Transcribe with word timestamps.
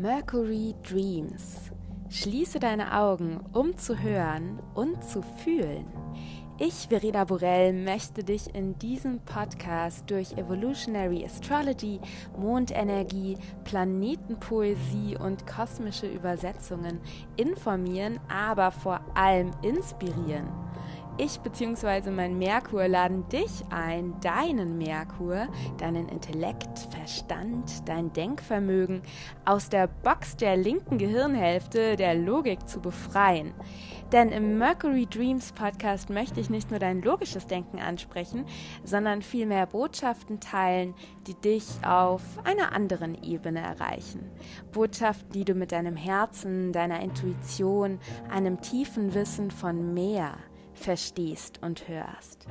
Mercury 0.00 0.76
Dreams. 0.88 1.72
Schließe 2.08 2.60
deine 2.60 2.96
Augen, 2.96 3.40
um 3.52 3.76
zu 3.76 4.00
hören 4.00 4.60
und 4.74 5.02
zu 5.02 5.22
fühlen. 5.42 5.86
Ich, 6.60 6.86
Verena 6.88 7.24
Borell, 7.24 7.72
möchte 7.72 8.22
dich 8.22 8.54
in 8.54 8.78
diesem 8.78 9.18
Podcast 9.20 10.08
durch 10.08 10.32
Evolutionary 10.34 11.24
Astrology, 11.24 11.98
Mondenergie, 12.36 13.38
Planetenpoesie 13.64 15.16
und 15.18 15.46
kosmische 15.48 16.06
Übersetzungen 16.06 17.00
informieren, 17.36 18.20
aber 18.28 18.70
vor 18.70 19.00
allem 19.14 19.50
inspirieren. 19.62 20.67
Ich 21.20 21.40
bzw. 21.40 22.12
mein 22.12 22.38
Merkur 22.38 22.86
laden 22.86 23.28
dich 23.28 23.64
ein, 23.70 24.14
deinen 24.20 24.78
Merkur, 24.78 25.48
deinen 25.76 26.08
Intellekt, 26.08 26.78
Verstand, 26.90 27.88
dein 27.88 28.12
Denkvermögen 28.12 29.02
aus 29.44 29.68
der 29.68 29.88
Box 29.88 30.36
der 30.36 30.56
linken 30.56 30.96
Gehirnhälfte 30.96 31.96
der 31.96 32.14
Logik 32.14 32.68
zu 32.68 32.78
befreien. 32.78 33.52
Denn 34.12 34.30
im 34.30 34.58
Mercury 34.58 35.06
Dreams 35.06 35.50
Podcast 35.50 36.08
möchte 36.08 36.38
ich 36.38 36.50
nicht 36.50 36.70
nur 36.70 36.78
dein 36.78 37.02
logisches 37.02 37.48
Denken 37.48 37.80
ansprechen, 37.80 38.46
sondern 38.84 39.20
vielmehr 39.20 39.66
Botschaften 39.66 40.38
teilen, 40.38 40.94
die 41.26 41.34
dich 41.34 41.66
auf 41.84 42.22
einer 42.44 42.72
anderen 42.72 43.20
Ebene 43.24 43.58
erreichen. 43.58 44.30
Botschaften, 44.70 45.32
die 45.32 45.44
du 45.44 45.54
mit 45.54 45.72
deinem 45.72 45.96
Herzen, 45.96 46.72
deiner 46.72 47.00
Intuition, 47.00 47.98
einem 48.30 48.60
tiefen 48.60 49.14
Wissen 49.14 49.50
von 49.50 49.92
mehr, 49.92 50.36
verstehst 50.78 51.60
und 51.62 51.88
hörst. 51.88 52.46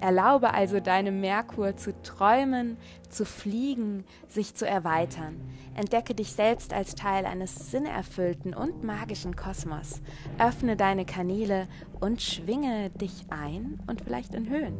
Erlaube 0.00 0.54
also 0.54 0.80
deinem 0.80 1.20
Merkur 1.20 1.76
zu 1.76 1.92
träumen, 2.02 2.78
zu 3.10 3.24
fliegen, 3.24 4.04
sich 4.28 4.54
zu 4.54 4.66
erweitern. 4.66 5.40
Entdecke 5.74 6.14
dich 6.14 6.32
selbst 6.32 6.72
als 6.72 6.94
Teil 6.94 7.26
eines 7.26 7.70
sinnerfüllten 7.70 8.54
und 8.54 8.84
magischen 8.84 9.36
Kosmos. 9.36 10.00
Öffne 10.38 10.76
deine 10.76 11.04
Kanäle 11.04 11.68
und 12.00 12.22
schwinge 12.22 12.90
dich 12.90 13.26
ein 13.30 13.78
und 13.86 14.00
vielleicht 14.00 14.34
in 14.34 14.48
Höhen. 14.48 14.76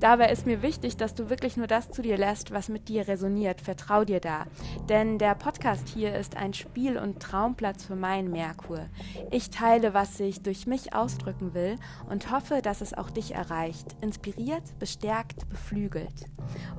Dabei 0.00 0.30
ist 0.30 0.46
mir 0.46 0.62
wichtig, 0.62 0.96
dass 0.96 1.14
du 1.14 1.30
wirklich 1.30 1.56
nur 1.56 1.66
das 1.66 1.90
zu 1.90 2.02
dir 2.02 2.16
lässt, 2.16 2.50
was 2.50 2.68
mit 2.68 2.88
dir 2.88 3.06
resoniert. 3.08 3.60
Vertrau 3.60 4.04
dir 4.04 4.20
da. 4.20 4.46
Denn 4.88 5.18
der 5.18 5.34
Podcast 5.34 5.88
hier 5.88 6.14
ist 6.14 6.36
ein 6.36 6.54
Spiel- 6.54 6.98
und 6.98 7.20
Traumplatz 7.20 7.84
für 7.84 7.96
meinen 7.96 8.30
Merkur. 8.30 8.86
Ich 9.30 9.50
teile, 9.50 9.94
was 9.94 10.18
ich 10.20 10.42
durch 10.42 10.66
mich 10.66 10.94
ausdrücken 10.94 11.54
will 11.54 11.76
und 12.08 12.30
hoffe, 12.30 12.62
dass 12.62 12.80
es 12.80 12.94
auch 12.94 13.10
dich 13.10 13.34
erreicht. 13.34 13.96
Inspiriert, 14.00 14.78
bestärkt, 14.78 15.48
beflügelt. 15.48 16.26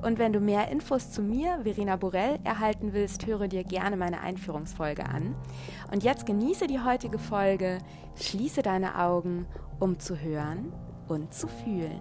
Und 0.02 0.18
wenn 0.18 0.32
du 0.32 0.40
mehr 0.40 0.70
Infos 0.78 1.10
zu 1.10 1.22
mir, 1.22 1.58
Verena 1.64 1.96
Borell, 1.96 2.38
erhalten 2.44 2.92
willst, 2.92 3.26
höre 3.26 3.48
dir 3.48 3.64
gerne 3.64 3.96
meine 3.96 4.20
Einführungsfolge 4.20 5.06
an. 5.06 5.34
Und 5.90 6.04
jetzt 6.04 6.24
genieße 6.24 6.68
die 6.68 6.78
heutige 6.78 7.18
Folge, 7.18 7.80
schließe 8.14 8.62
deine 8.62 8.96
Augen, 8.96 9.48
um 9.80 9.98
zu 9.98 10.20
hören 10.20 10.72
und 11.08 11.34
zu 11.34 11.48
fühlen. 11.48 12.00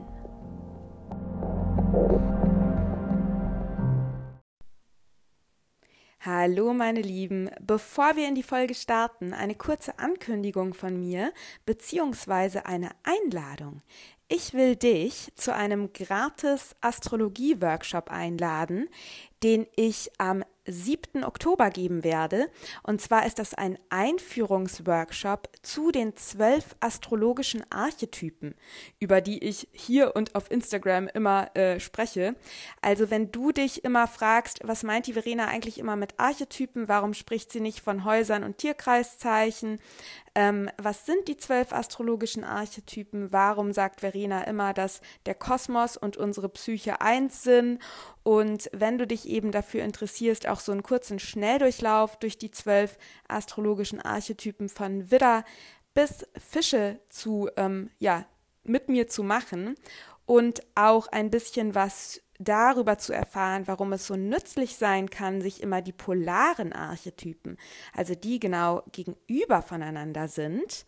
Hallo 6.20 6.74
meine 6.74 7.02
Lieben, 7.02 7.50
bevor 7.60 8.16
wir 8.16 8.28
in 8.28 8.36
die 8.36 8.44
Folge 8.44 8.76
starten, 8.76 9.34
eine 9.34 9.56
kurze 9.56 9.98
Ankündigung 9.98 10.76
von 10.76 11.00
mir 11.00 11.34
beziehungsweise 11.66 12.68
eine 12.68 12.92
Einladung. 13.02 13.82
Ich 14.30 14.54
will 14.54 14.76
dich 14.76 15.32
zu 15.36 15.54
einem 15.54 15.94
gratis 15.94 16.76
Astrologie-Workshop 16.82 18.12
einladen, 18.12 18.90
den 19.42 19.68
ich 19.78 20.12
am 20.18 20.44
7. 20.66 21.24
Oktober 21.24 21.70
geben 21.70 22.04
werde. 22.04 22.50
Und 22.84 23.00
zwar 23.00 23.26
ist 23.26 23.40
das 23.40 23.54
ein 23.54 23.80
Einführungsworkshop 23.90 25.50
zu 25.62 25.92
den 25.92 26.16
zwölf 26.18 26.76
astrologischen 26.82 27.64
Archetypen, 27.72 28.54
über 29.00 29.22
die 29.22 29.42
ich 29.44 29.70
hier 29.72 30.16
und 30.16 30.36
auf 30.36 30.52
Instagram 30.52 31.08
immer 31.08 31.56
äh, 31.56 31.80
spreche. 31.80 32.36
Also 32.82 33.10
wenn 33.10 33.32
du 33.32 33.54
dich 33.54 33.86
immer 33.86 34.08
fragst, 34.08 34.60
was 34.64 34.84
meint 34.84 35.08
die 35.08 35.14
Verena 35.14 35.48
eigentlich 35.48 35.80
immer 35.80 35.96
mit 35.96 36.20
Archetypen, 36.20 36.90
warum 36.90 37.14
spricht 37.14 37.52
sie 37.52 37.62
nicht 37.62 37.80
von 37.80 38.04
Häusern 38.04 38.44
und 38.44 38.58
Tierkreiszeichen, 38.58 39.80
ähm, 40.38 40.70
was 40.78 41.08
sind 41.08 41.28
die 41.28 41.38
zwölf 41.38 41.74
astrologischen 41.74 42.44
Archetypen, 42.44 43.32
warum 43.32 43.74
sagt 43.74 44.02
Verena 44.02 44.44
immer, 44.44 44.72
dass 44.72 45.02
der 45.26 45.34
Kosmos 45.34 45.98
und 45.98 46.16
unsere 46.16 46.48
Psyche 46.48 47.02
eins 47.02 47.42
sind? 47.42 47.80
Und 48.22 48.70
wenn 48.72 49.00
du 49.00 49.08
dich 49.08 49.28
eben 49.28 49.52
dafür 49.52 49.84
interessierst, 49.84 50.48
auch 50.48 50.60
so 50.60 50.72
einen 50.72 50.84
kurzen 50.84 51.18
Schnelldurchlauf 51.18 52.20
durch 52.20 52.38
die 52.38 52.52
zwölf 52.52 53.00
astrologischen 53.28 54.00
Archetypen 54.00 54.70
von 54.70 55.10
Widder 55.10 55.44
bis 55.96 56.28
Fische 56.38 57.00
zu, 57.10 57.50
ähm, 57.58 57.90
ja, 57.98 58.28
mit 58.64 58.90
mir 58.90 59.08
zu 59.08 59.24
machen 59.24 59.76
und 60.28 60.62
auch 60.76 61.08
ein 61.08 61.32
bisschen 61.32 61.74
was 61.74 62.22
darüber 62.40 62.98
zu 62.98 63.14
erfahren, 63.14 63.68
warum 63.68 63.94
es 63.94 64.08
so 64.08 64.16
nützlich 64.16 64.76
sein 64.76 65.10
kann, 65.10 65.42
sich 65.42 65.62
immer 65.62 65.82
die 65.82 65.94
polaren 65.94 66.74
Archetypen, 66.74 67.58
also 67.94 68.16
die 68.16 68.40
genau 68.40 68.84
gegenüber 68.92 69.62
voneinander 69.62 70.28
sind, 70.28 70.86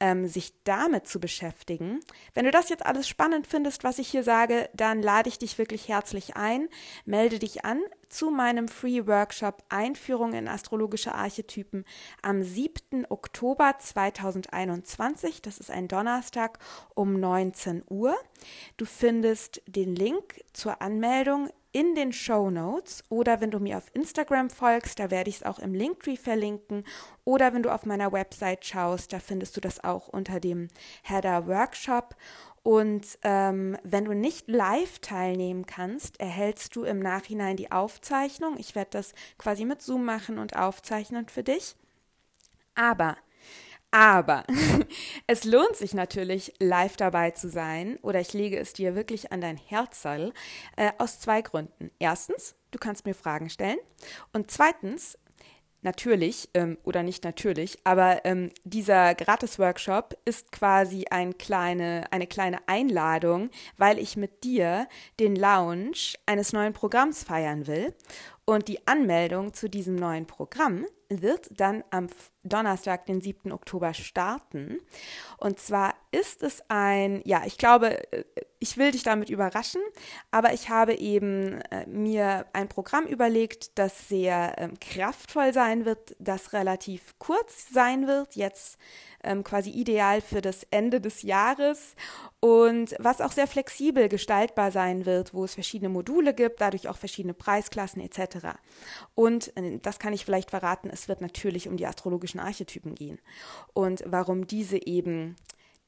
ähm, 0.00 0.26
sich 0.26 0.54
damit 0.64 1.06
zu 1.06 1.20
beschäftigen. 1.20 2.00
Wenn 2.34 2.46
du 2.46 2.50
das 2.50 2.70
jetzt 2.70 2.84
alles 2.84 3.06
spannend 3.06 3.46
findest, 3.46 3.84
was 3.84 3.98
ich 3.98 4.08
hier 4.08 4.24
sage, 4.24 4.68
dann 4.74 5.02
lade 5.02 5.28
ich 5.28 5.38
dich 5.38 5.58
wirklich 5.58 5.88
herzlich 5.88 6.36
ein. 6.36 6.68
Melde 7.04 7.38
dich 7.38 7.64
an 7.64 7.80
zu 8.08 8.30
meinem 8.30 8.66
Free 8.66 9.06
Workshop 9.06 9.62
Einführung 9.68 10.32
in 10.32 10.48
astrologische 10.48 11.14
Archetypen 11.14 11.84
am 12.22 12.42
7. 12.42 13.06
Oktober 13.08 13.76
2021. 13.78 15.42
Das 15.42 15.58
ist 15.58 15.70
ein 15.70 15.86
Donnerstag 15.86 16.58
um 16.94 17.20
19 17.20 17.84
Uhr. 17.88 18.16
Du 18.76 18.84
findest 18.84 19.62
den 19.66 19.94
Link 19.94 20.42
zur 20.52 20.82
Anmeldung 20.82 21.50
in 21.72 21.94
den 21.94 22.12
Show 22.12 22.50
Notes 22.50 23.04
oder 23.08 23.40
wenn 23.40 23.50
du 23.50 23.60
mir 23.60 23.76
auf 23.76 23.90
Instagram 23.94 24.50
folgst, 24.50 24.98
da 24.98 25.10
werde 25.10 25.30
ich 25.30 25.36
es 25.36 25.42
auch 25.42 25.58
im 25.58 25.74
Linktree 25.74 26.16
verlinken 26.16 26.84
oder 27.24 27.52
wenn 27.54 27.62
du 27.62 27.72
auf 27.72 27.86
meiner 27.86 28.12
Website 28.12 28.64
schaust, 28.64 29.12
da 29.12 29.20
findest 29.20 29.56
du 29.56 29.60
das 29.60 29.82
auch 29.84 30.08
unter 30.08 30.40
dem 30.40 30.68
Header 31.02 31.46
Workshop. 31.46 32.16
Und 32.62 33.18
ähm, 33.22 33.78
wenn 33.84 34.04
du 34.04 34.14
nicht 34.14 34.48
live 34.48 34.98
teilnehmen 34.98 35.64
kannst, 35.64 36.20
erhältst 36.20 36.76
du 36.76 36.84
im 36.84 36.98
Nachhinein 36.98 37.56
die 37.56 37.72
Aufzeichnung. 37.72 38.56
Ich 38.58 38.74
werde 38.74 38.90
das 38.90 39.14
quasi 39.38 39.64
mit 39.64 39.80
Zoom 39.80 40.04
machen 40.04 40.38
und 40.38 40.56
aufzeichnen 40.56 41.28
für 41.28 41.42
dich. 41.42 41.74
Aber 42.74 43.16
aber 43.90 44.44
es 45.26 45.44
lohnt 45.44 45.76
sich 45.76 45.94
natürlich, 45.94 46.54
live 46.58 46.96
dabei 46.96 47.32
zu 47.32 47.48
sein, 47.48 47.98
oder 48.02 48.20
ich 48.20 48.32
lege 48.32 48.58
es 48.58 48.72
dir 48.72 48.94
wirklich 48.94 49.32
an 49.32 49.40
dein 49.40 49.56
Herzteil, 49.56 50.32
äh, 50.76 50.92
aus 50.98 51.20
zwei 51.20 51.42
Gründen. 51.42 51.90
Erstens, 51.98 52.54
du 52.70 52.78
kannst 52.78 53.06
mir 53.06 53.14
Fragen 53.14 53.50
stellen. 53.50 53.78
Und 54.32 54.50
zweitens, 54.50 55.18
natürlich, 55.82 56.48
ähm, 56.54 56.78
oder 56.84 57.02
nicht 57.02 57.24
natürlich, 57.24 57.78
aber 57.84 58.24
ähm, 58.24 58.50
dieser 58.64 59.14
Gratis-Workshop 59.14 60.16
ist 60.24 60.52
quasi 60.52 61.06
ein 61.10 61.38
kleine, 61.38 62.04
eine 62.10 62.26
kleine 62.26 62.58
Einladung, 62.68 63.50
weil 63.76 63.98
ich 63.98 64.16
mit 64.16 64.44
dir 64.44 64.88
den 65.18 65.36
Launch 65.36 66.18
eines 66.26 66.52
neuen 66.52 66.72
Programms 66.72 67.24
feiern 67.24 67.66
will. 67.66 67.94
Und 68.44 68.68
die 68.68 68.86
Anmeldung 68.86 69.54
zu 69.54 69.68
diesem 69.70 69.94
neuen 69.94 70.26
Programm 70.26 70.86
wird 71.08 71.48
dann 71.52 71.84
am 71.90 72.08
Donnerstag, 72.42 73.06
den 73.06 73.20
7. 73.20 73.52
Oktober 73.52 73.92
starten. 73.94 74.80
Und 75.36 75.60
zwar 75.60 75.94
ist 76.10 76.42
es 76.42 76.62
ein, 76.68 77.22
ja, 77.24 77.42
ich 77.44 77.58
glaube, 77.58 78.12
äh, 78.12 78.24
ich 78.58 78.76
will 78.76 78.90
dich 78.90 79.02
damit 79.02 79.30
überraschen, 79.30 79.80
aber 80.30 80.52
ich 80.52 80.68
habe 80.68 80.94
eben 80.94 81.60
äh, 81.70 81.86
mir 81.86 82.46
ein 82.52 82.68
Programm 82.68 83.06
überlegt, 83.06 83.78
das 83.78 84.08
sehr 84.08 84.54
ähm, 84.58 84.78
kraftvoll 84.80 85.52
sein 85.54 85.86
wird, 85.86 86.14
das 86.18 86.52
relativ 86.52 87.14
kurz 87.18 87.68
sein 87.72 88.06
wird, 88.06 88.36
jetzt 88.36 88.78
ähm, 89.22 89.44
quasi 89.44 89.70
ideal 89.70 90.20
für 90.20 90.40
das 90.40 90.66
Ende 90.70 91.00
des 91.00 91.22
Jahres 91.22 91.94
und 92.40 92.94
was 92.98 93.20
auch 93.20 93.32
sehr 93.32 93.46
flexibel 93.46 94.08
gestaltbar 94.08 94.70
sein 94.70 95.06
wird, 95.06 95.34
wo 95.34 95.44
es 95.44 95.54
verschiedene 95.54 95.90
Module 95.90 96.34
gibt, 96.34 96.60
dadurch 96.60 96.88
auch 96.88 96.96
verschiedene 96.96 97.34
Preisklassen 97.34 98.02
etc. 98.02 98.58
Und 99.14 99.56
äh, 99.56 99.78
das 99.78 99.98
kann 99.98 100.12
ich 100.12 100.24
vielleicht 100.24 100.50
verraten, 100.50 100.90
es 100.90 101.08
wird 101.08 101.20
natürlich 101.20 101.68
um 101.68 101.76
die 101.76 101.86
astrologischen 102.30 102.40
Archetypen 102.40 102.94
gehen 102.94 103.18
und 103.72 104.02
warum 104.06 104.46
diese 104.46 104.86
eben 104.86 105.36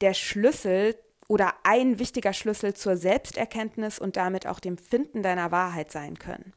der 0.00 0.15
Schlüssel 0.15 0.97
oder 1.29 1.55
ein 1.62 1.99
wichtiger 1.99 2.33
Schlüssel 2.33 2.75
zur 2.75 2.97
Selbsterkenntnis 2.97 3.99
und 3.99 4.17
damit 4.17 4.47
auch 4.47 4.61
dem 4.61 4.77
Finden 4.77 5.23
deiner 5.23 5.50
Wahrheit 5.50 5.93
sein 5.93 6.19
können. 6.19 6.53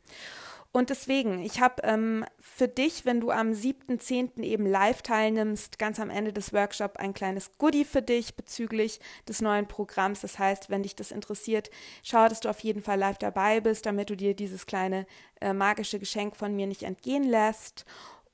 Und 0.72 0.90
deswegen, 0.90 1.42
ich 1.42 1.62
habe 1.62 1.84
ähm, 1.84 2.26
für 2.38 2.68
dich, 2.68 3.06
wenn 3.06 3.22
du 3.22 3.32
am 3.32 3.52
7.10. 3.52 4.42
eben 4.42 4.66
live 4.66 5.02
teilnimmst, 5.04 5.80
ganz 5.80 6.02
am 6.02 6.10
Ende 6.10 6.34
des 6.34 6.52
Workshops 6.52 6.98
ein 6.98 7.14
kleines 7.14 7.58
Goodie 7.58 7.86
für 7.86 8.02
dich 8.02 8.36
bezüglich 8.36 9.00
des 9.26 9.40
neuen 9.40 9.70
Programms. 9.70 10.20
Das 10.20 10.38
heißt, 10.38 10.70
wenn 10.70 10.84
dich 10.84 10.94
das 10.94 11.12
interessiert, 11.12 11.70
schau, 12.04 12.28
dass 12.28 12.42
du 12.42 12.50
auf 12.50 12.60
jeden 12.60 12.82
Fall 12.82 13.00
live 13.00 13.20
dabei 13.20 13.62
bist, 13.62 13.86
damit 13.86 14.10
du 14.10 14.18
dir 14.18 14.36
dieses 14.36 14.66
kleine 14.66 15.06
äh, 15.40 15.54
magische 15.54 15.98
Geschenk 15.98 16.36
von 16.36 16.54
mir 16.54 16.68
nicht 16.68 16.84
entgehen 16.84 17.24
lässt. 17.24 17.86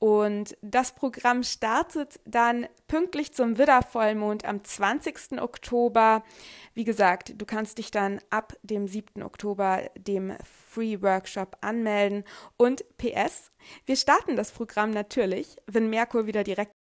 Und 0.02 0.56
das 0.62 0.96
Programm 0.96 1.44
startet 1.44 2.18
dann 2.24 2.66
pünktlich 2.88 3.32
zum 3.34 3.56
Widdervollmond 3.56 4.44
am 4.44 4.64
20. 4.64 5.40
Oktober. 5.40 6.24
Wie 6.74 6.82
gesagt, 6.82 7.40
du 7.40 7.46
kannst 7.46 7.78
dich 7.78 7.92
dann 7.92 8.18
ab 8.28 8.52
dem 8.64 8.88
7. 8.88 9.22
Oktober 9.22 9.88
dem 9.96 10.36
Free 10.42 11.00
Workshop 11.00 11.56
anmelden. 11.60 12.24
Und 12.56 12.84
PS, 12.98 13.52
wir 13.86 13.94
starten 13.94 14.34
das 14.34 14.50
Programm 14.50 14.90
natürlich, 14.90 15.54
wenn 15.66 15.88
Merkur 15.88 16.26
wieder 16.26 16.42
direkt. 16.42 16.74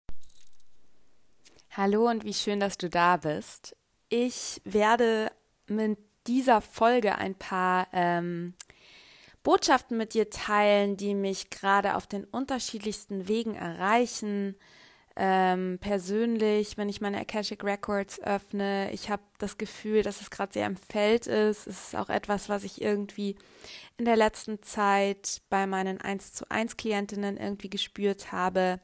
Hallo 1.69 2.09
und 2.09 2.23
wie 2.23 2.33
schön, 2.33 2.59
dass 2.59 2.79
du 2.79 2.89
da 2.89 3.17
bist. 3.17 3.77
Ich 4.09 4.63
werde 4.63 5.31
mit 5.67 5.99
dieser 6.25 6.59
Folge 6.59 7.19
ein 7.19 7.35
paar 7.35 7.87
ähm, 7.93 8.55
Botschaften 9.43 9.97
mit 9.97 10.13
dir 10.13 10.29
teilen, 10.29 10.97
die 10.97 11.15
mich 11.15 11.49
gerade 11.49 11.95
auf 11.95 12.05
den 12.05 12.25
unterschiedlichsten 12.25 13.27
Wegen 13.27 13.55
erreichen. 13.55 14.55
Ähm, 15.15 15.77
persönlich, 15.81 16.77
wenn 16.77 16.87
ich 16.87 17.01
meine 17.01 17.19
Akashic 17.19 17.63
Records 17.63 18.21
öffne, 18.21 18.91
ich 18.93 19.09
habe 19.09 19.23
das 19.39 19.57
Gefühl, 19.57 20.03
dass 20.03 20.21
es 20.21 20.29
gerade 20.29 20.53
sehr 20.53 20.67
im 20.67 20.77
Feld 20.77 21.27
ist. 21.27 21.67
Es 21.67 21.85
ist 21.85 21.95
auch 21.95 22.09
etwas, 22.09 22.49
was 22.49 22.63
ich 22.63 22.81
irgendwie 22.81 23.35
in 23.97 24.05
der 24.05 24.15
letzten 24.15 24.61
Zeit 24.61 25.41
bei 25.49 25.67
meinen 25.67 25.99
1 25.99 26.33
zu 26.33 26.49
1 26.49 26.77
Klientinnen 26.77 27.37
irgendwie 27.37 27.69
gespürt 27.69 28.31
habe. 28.31 28.79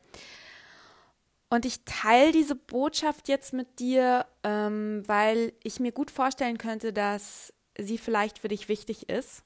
Und 1.50 1.66
ich 1.66 1.86
teile 1.86 2.34
diese 2.34 2.56
Botschaft 2.56 3.30
jetzt 3.30 3.54
mit 3.54 3.80
dir, 3.80 4.26
ähm, 4.44 5.04
weil 5.06 5.54
ich 5.64 5.80
mir 5.80 5.94
gut 5.94 6.12
vorstellen 6.12 6.58
könnte, 6.58 6.92
dass 6.92 7.54
sie 7.80 7.98
vielleicht 7.98 8.40
für 8.40 8.50
dich 8.50 8.68
wichtig 8.68 9.08
ist 9.08 9.44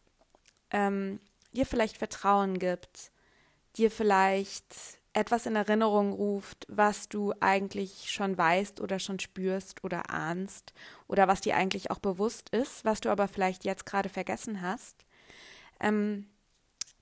ähm, 0.71 1.19
dir 1.53 1.65
vielleicht 1.65 1.97
Vertrauen 1.97 2.59
gibt, 2.59 3.11
dir 3.77 3.91
vielleicht 3.91 4.99
etwas 5.13 5.45
in 5.45 5.55
Erinnerung 5.55 6.13
ruft, 6.13 6.65
was 6.69 7.09
du 7.09 7.33
eigentlich 7.41 8.11
schon 8.11 8.37
weißt 8.37 8.79
oder 8.79 8.99
schon 8.99 9.19
spürst 9.19 9.83
oder 9.83 10.09
ahnst 10.09 10.73
oder 11.07 11.27
was 11.27 11.41
dir 11.41 11.57
eigentlich 11.57 11.91
auch 11.91 11.99
bewusst 11.99 12.49
ist, 12.49 12.85
was 12.85 13.01
du 13.01 13.09
aber 13.09 13.27
vielleicht 13.27 13.65
jetzt 13.65 13.85
gerade 13.85 14.07
vergessen 14.07 14.61
hast. 14.61 15.05
Ähm, 15.81 16.27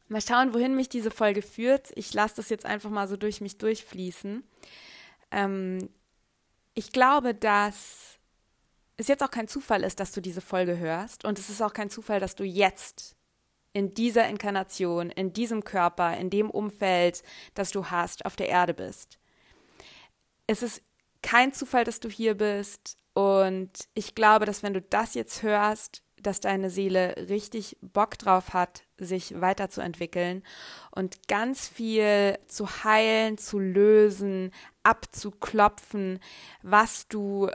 mal 0.07 0.21
schauen, 0.21 0.53
wohin 0.53 0.75
mich 0.75 0.89
diese 0.89 1.11
Folge 1.11 1.43
führt. 1.43 1.91
Ich 1.95 2.13
lasse 2.13 2.37
das 2.37 2.49
jetzt 2.49 2.65
einfach 2.65 2.89
mal 2.89 3.07
so 3.07 3.15
durch 3.15 3.41
mich 3.41 3.59
durchfließen. 3.59 4.43
Ähm, 5.31 5.89
ich 6.73 6.91
glaube, 6.91 7.35
dass 7.35 8.17
es 8.97 9.07
jetzt 9.07 9.23
auch 9.23 9.31
kein 9.31 9.47
Zufall 9.47 9.83
ist, 9.83 9.99
dass 9.99 10.11
du 10.11 10.21
diese 10.21 10.41
Folge 10.41 10.77
hörst 10.79 11.25
und 11.25 11.37
es 11.37 11.49
ist 11.49 11.61
auch 11.61 11.73
kein 11.73 11.91
Zufall, 11.91 12.19
dass 12.19 12.35
du 12.35 12.43
jetzt 12.43 13.15
in 13.73 13.93
dieser 13.93 14.27
Inkarnation, 14.27 15.09
in 15.09 15.33
diesem 15.33 15.63
Körper, 15.63 16.17
in 16.17 16.29
dem 16.29 16.49
Umfeld, 16.49 17.23
das 17.53 17.71
du 17.71 17.85
hast, 17.87 18.25
auf 18.25 18.35
der 18.35 18.49
Erde 18.49 18.73
bist. 18.73 19.19
Es 20.47 20.63
ist 20.63 20.81
kein 21.21 21.53
Zufall, 21.53 21.83
dass 21.83 21.99
du 21.99 22.09
hier 22.09 22.35
bist 22.35 22.97
und 23.13 23.71
ich 23.93 24.15
glaube, 24.15 24.45
dass 24.45 24.63
wenn 24.63 24.73
du 24.73 24.81
das 24.81 25.13
jetzt 25.13 25.43
hörst, 25.43 26.03
dass 26.21 26.41
deine 26.41 26.69
Seele 26.69 27.15
richtig 27.29 27.77
Bock 27.81 28.17
drauf 28.17 28.53
hat, 28.53 28.83
sich 28.97 29.39
weiterzuentwickeln 29.39 30.43
und 30.91 31.27
ganz 31.27 31.67
viel 31.67 32.37
zu 32.47 32.83
heilen, 32.83 33.37
zu 33.37 33.59
lösen, 33.59 34.51
abzuklopfen, 34.83 36.19
was 36.61 37.07
du 37.07 37.49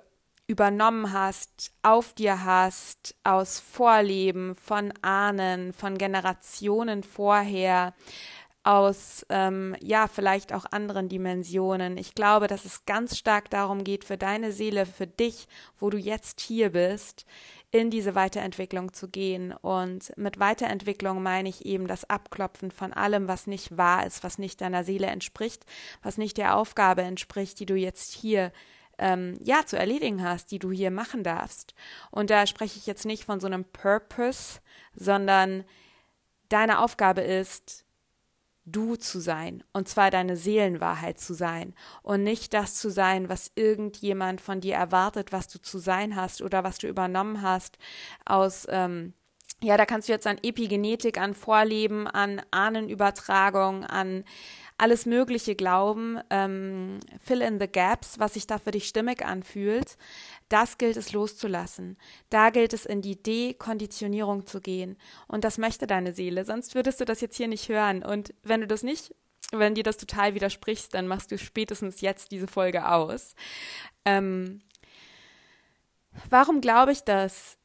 übernommen 0.46 1.12
hast, 1.12 1.73
auf 1.82 2.12
dir 2.12 2.44
hast, 2.44 3.14
aus 3.25 3.61
Vorleben, 3.61 4.55
von 4.55 4.93
Ahnen, 5.02 5.73
von 5.73 5.96
Generationen 5.96 7.02
vorher, 7.02 7.94
aus 8.64 9.26
ähm, 9.29 9.76
ja 9.82 10.08
vielleicht 10.08 10.52
auch 10.52 10.64
anderen 10.70 11.08
Dimensionen. 11.08 11.99
Ich 11.99 12.14
glaube, 12.14 12.46
dass 12.46 12.64
es 12.64 12.87
ganz 12.87 13.17
stark 13.17 13.50
darum 13.50 13.85
geht, 13.85 14.05
für 14.05 14.17
deine 14.17 14.52
Seele, 14.52 14.87
für 14.87 15.06
dich, 15.06 15.49
wo 15.79 15.91
du 15.91 15.99
jetzt 15.99 16.41
hier 16.41 16.70
bist, 16.70 17.26
in 17.70 17.91
diese 17.91 18.14
Weiterentwicklung 18.14 18.93
zu 18.94 19.08
gehen. 19.08 19.52
Und 19.52 20.17
mit 20.17 20.41
Weiterentwicklung 20.41 21.23
meine 21.23 21.49
ich 21.50 21.67
eben 21.67 21.87
das 21.87 22.08
Abklopfen 22.08 22.70
von 22.70 22.93
allem, 22.94 23.29
was 23.29 23.46
nicht 23.46 23.76
wahr 23.76 24.06
ist, 24.06 24.25
was 24.25 24.38
nicht 24.38 24.61
deiner 24.61 24.85
Seele 24.85 25.08
entspricht, 25.08 25.67
was 26.02 26.17
nicht 26.17 26.38
der 26.38 26.56
Aufgabe 26.56 27.02
entspricht, 27.02 27.61
die 27.61 27.67
du 27.67 27.75
jetzt 27.75 28.12
hier 28.12 28.50
ähm, 28.99 29.38
ja 29.43 29.67
zu 29.67 29.79
erledigen 29.79 30.23
hast, 30.23 30.50
die 30.50 30.58
du 30.58 30.70
hier 30.70 30.91
machen 30.91 31.23
darfst. 31.23 31.75
Und 32.11 32.31
da 32.31 32.46
spreche 32.46 32.79
ich 32.79 32.87
jetzt 32.87 33.06
nicht 33.06 33.25
von 33.25 33.41
so 33.41 33.46
einem 33.46 33.64
Purpose, 33.64 34.61
sondern 34.94 35.64
deine 36.49 36.79
Aufgabe 36.79 37.23
ist, 37.23 37.85
du 38.67 38.96
zu 38.96 39.20
sein, 39.20 39.62
und 39.73 39.88
zwar 39.88 40.11
deine 40.11 40.37
Seelenwahrheit 40.37 41.20
zu 41.20 41.35
sein 41.35 41.75
und 42.02 42.23
nicht 42.23 42.55
das 42.55 42.76
zu 42.76 42.91
sein, 42.91 43.29
was 43.29 43.52
irgendjemand 43.56 44.41
von 44.41 44.61
dir 44.61 44.75
erwartet, 44.75 45.32
was 45.32 45.49
du 45.49 45.61
zu 45.61 45.79
sein 45.79 46.17
hast 46.17 46.41
oder 46.41 46.64
was 46.64 46.79
du 46.79 46.88
übernommen 46.88 47.43
hast 47.43 47.76
aus 48.25 48.67
ähm, 48.70 49.12
ja, 49.64 49.79
da 49.79 49.87
kannst 49.87 50.08
du 50.08 50.12
jetzt 50.12 50.26
an 50.26 50.38
Epigenetik, 50.43 51.19
an 51.19 51.32
Vorleben, 51.32 52.06
an 52.06 52.43
Ahnenübertragung, 52.50 53.85
an 53.85 54.25
alles 54.76 55.06
Mögliche 55.06 55.55
glauben, 55.55 56.19
ähm, 56.31 56.99
fill 57.23 57.43
in 57.43 57.61
the 57.61 57.69
gaps, 57.69 58.19
was 58.19 58.35
sich 58.35 58.47
da 58.47 58.59
für 58.59 58.73
dich 58.73 58.88
stimmig 58.88 59.25
anfühlt, 59.25 59.97
das 60.49 60.79
gilt 60.79 60.97
es 60.97 61.12
loszulassen. 61.12 61.97
Da 62.29 62.50
gilt 62.50 62.73
es 62.73 62.85
in 62.85 63.00
die 63.00 63.23
Dekonditionierung 63.23 64.47
zu 64.47 64.61
gehen. 64.61 64.97
Und 65.29 65.44
das 65.44 65.59
möchte 65.59 65.87
deine 65.87 66.12
Seele, 66.12 66.44
sonst 66.44 66.75
würdest 66.75 67.00
du 67.00 67.05
das 67.05 67.21
jetzt 67.21 67.37
hier 67.37 67.49
nicht 67.49 67.69
hören. 67.69 68.03
Und 68.05 68.35
wenn 68.43 68.61
du 68.61 68.67
das 68.67 68.82
nicht, 68.82 69.15
wenn 69.53 69.75
dir 69.75 69.85
das 69.85 69.97
total 69.97 70.35
widersprichst, 70.35 70.93
dann 70.93 71.06
machst 71.06 71.31
du 71.31 71.38
spätestens 71.38 72.00
jetzt 72.00 72.32
diese 72.32 72.49
Folge 72.49 72.88
aus. 72.88 73.35
Ähm, 74.05 74.61
warum 76.31 76.61
glaube 76.61 76.93
ich 76.93 77.03
das? 77.05 77.59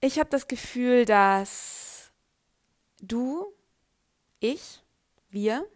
Ich 0.00 0.18
habe 0.18 0.30
das 0.30 0.48
Gefühl, 0.48 1.06
dass 1.06 2.12
du, 3.00 3.52
ich, 4.38 4.82
wir 5.30 5.66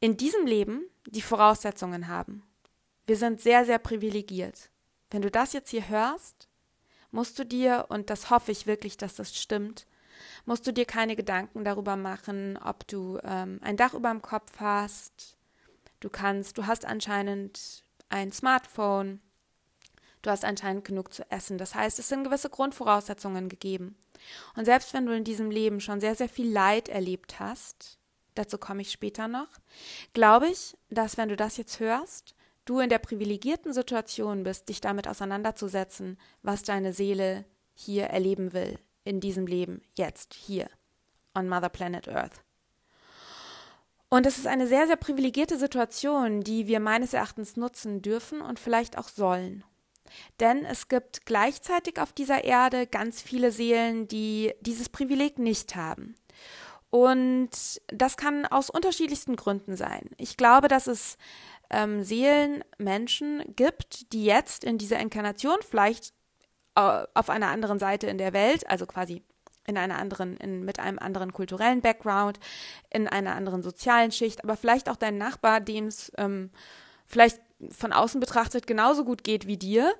in 0.00 0.16
diesem 0.16 0.46
Leben 0.46 0.84
die 1.06 1.22
Voraussetzungen 1.22 2.08
haben. 2.08 2.42
Wir 3.06 3.16
sind 3.16 3.40
sehr, 3.40 3.64
sehr 3.64 3.78
privilegiert. 3.78 4.70
Wenn 5.10 5.22
du 5.22 5.30
das 5.30 5.52
jetzt 5.52 5.70
hier 5.70 5.88
hörst, 5.88 6.48
musst 7.10 7.38
du 7.38 7.44
dir, 7.44 7.86
und 7.88 8.10
das 8.10 8.30
hoffe 8.30 8.52
ich 8.52 8.66
wirklich, 8.66 8.96
dass 8.96 9.16
das 9.16 9.36
stimmt, 9.36 9.86
musst 10.44 10.66
du 10.66 10.72
dir 10.72 10.84
keine 10.84 11.16
Gedanken 11.16 11.64
darüber 11.64 11.96
machen, 11.96 12.56
ob 12.56 12.86
du 12.86 13.18
ähm, 13.24 13.58
ein 13.62 13.76
Dach 13.76 13.94
über 13.94 14.10
dem 14.10 14.22
Kopf 14.22 14.60
hast. 14.60 15.36
Du 15.98 16.08
kannst, 16.08 16.56
du 16.56 16.66
hast 16.66 16.84
anscheinend 16.84 17.84
ein 18.08 18.32
Smartphone, 18.32 19.20
du 20.22 20.30
hast 20.30 20.44
anscheinend 20.44 20.84
genug 20.84 21.12
zu 21.12 21.28
essen. 21.30 21.58
Das 21.58 21.74
heißt, 21.74 21.98
es 21.98 22.08
sind 22.08 22.24
gewisse 22.24 22.50
Grundvoraussetzungen 22.50 23.48
gegeben. 23.48 23.96
Und 24.56 24.64
selbst 24.64 24.94
wenn 24.94 25.06
du 25.06 25.14
in 25.14 25.24
diesem 25.24 25.50
Leben 25.50 25.80
schon 25.80 26.00
sehr, 26.00 26.14
sehr 26.14 26.28
viel 26.28 26.50
Leid 26.50 26.88
erlebt 26.88 27.40
hast, 27.40 27.98
dazu 28.40 28.58
komme 28.58 28.82
ich 28.82 28.90
später 28.90 29.28
noch, 29.28 29.48
glaube 30.12 30.48
ich, 30.48 30.76
dass 30.88 31.16
wenn 31.16 31.28
du 31.28 31.36
das 31.36 31.56
jetzt 31.56 31.78
hörst, 31.80 32.34
du 32.64 32.80
in 32.80 32.88
der 32.88 32.98
privilegierten 32.98 33.72
Situation 33.72 34.42
bist, 34.42 34.68
dich 34.68 34.80
damit 34.80 35.08
auseinanderzusetzen, 35.08 36.18
was 36.42 36.62
deine 36.62 36.92
Seele 36.92 37.44
hier 37.74 38.04
erleben 38.04 38.52
will, 38.52 38.78
in 39.04 39.20
diesem 39.20 39.46
Leben, 39.46 39.82
jetzt, 39.96 40.34
hier, 40.34 40.68
on 41.34 41.48
Mother 41.48 41.68
Planet 41.68 42.08
Earth. 42.08 42.42
Und 44.08 44.26
es 44.26 44.38
ist 44.38 44.46
eine 44.46 44.66
sehr, 44.66 44.86
sehr 44.86 44.96
privilegierte 44.96 45.56
Situation, 45.56 46.42
die 46.42 46.66
wir 46.66 46.80
meines 46.80 47.14
Erachtens 47.14 47.56
nutzen 47.56 48.02
dürfen 48.02 48.40
und 48.40 48.58
vielleicht 48.58 48.98
auch 48.98 49.08
sollen. 49.08 49.62
Denn 50.40 50.64
es 50.64 50.88
gibt 50.88 51.26
gleichzeitig 51.26 52.00
auf 52.00 52.12
dieser 52.12 52.42
Erde 52.42 52.88
ganz 52.88 53.22
viele 53.22 53.52
Seelen, 53.52 54.08
die 54.08 54.52
dieses 54.60 54.88
Privileg 54.88 55.38
nicht 55.38 55.76
haben. 55.76 56.16
Und 56.90 57.50
das 57.88 58.16
kann 58.16 58.46
aus 58.46 58.68
unterschiedlichsten 58.68 59.36
Gründen 59.36 59.76
sein. 59.76 60.10
Ich 60.16 60.36
glaube, 60.36 60.68
dass 60.68 60.88
es 60.88 61.16
ähm, 61.70 62.02
Seelen, 62.02 62.64
Menschen 62.78 63.44
gibt, 63.54 64.12
die 64.12 64.24
jetzt 64.24 64.64
in 64.64 64.76
dieser 64.76 64.98
Inkarnation 64.98 65.56
vielleicht 65.68 66.12
äh, 66.74 67.04
auf 67.14 67.30
einer 67.30 67.48
anderen 67.48 67.78
Seite 67.78 68.08
in 68.08 68.18
der 68.18 68.32
Welt, 68.32 68.68
also 68.68 68.86
quasi 68.86 69.22
in 69.66 69.78
einer 69.78 69.98
anderen, 69.98 70.36
in, 70.38 70.64
mit 70.64 70.80
einem 70.80 70.98
anderen 70.98 71.32
kulturellen 71.32 71.80
Background, 71.80 72.40
in 72.90 73.06
einer 73.06 73.36
anderen 73.36 73.62
sozialen 73.62 74.10
Schicht, 74.10 74.42
aber 74.42 74.56
vielleicht 74.56 74.88
auch 74.88 74.96
dein 74.96 75.16
Nachbar, 75.16 75.60
dem 75.60 75.86
es 75.86 76.10
ähm, 76.18 76.50
vielleicht 77.06 77.40
von 77.70 77.92
außen 77.92 78.20
betrachtet 78.20 78.66
genauso 78.66 79.04
gut 79.04 79.22
geht 79.22 79.46
wie 79.46 79.58
dir, 79.58 79.94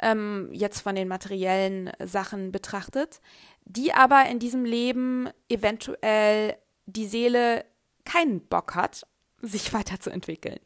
ähm, 0.00 0.48
jetzt 0.52 0.80
von 0.80 0.94
den 0.94 1.08
materiellen 1.08 1.90
Sachen 2.02 2.52
betrachtet, 2.52 3.20
die 3.64 3.92
aber 3.92 4.26
in 4.26 4.38
diesem 4.38 4.64
Leben 4.64 5.28
eventuell 5.48 6.56
die 6.86 7.06
Seele 7.06 7.64
keinen 8.04 8.40
Bock 8.40 8.74
hat, 8.74 9.06
sich 9.42 9.72
weiterzuentwickeln. 9.72 10.60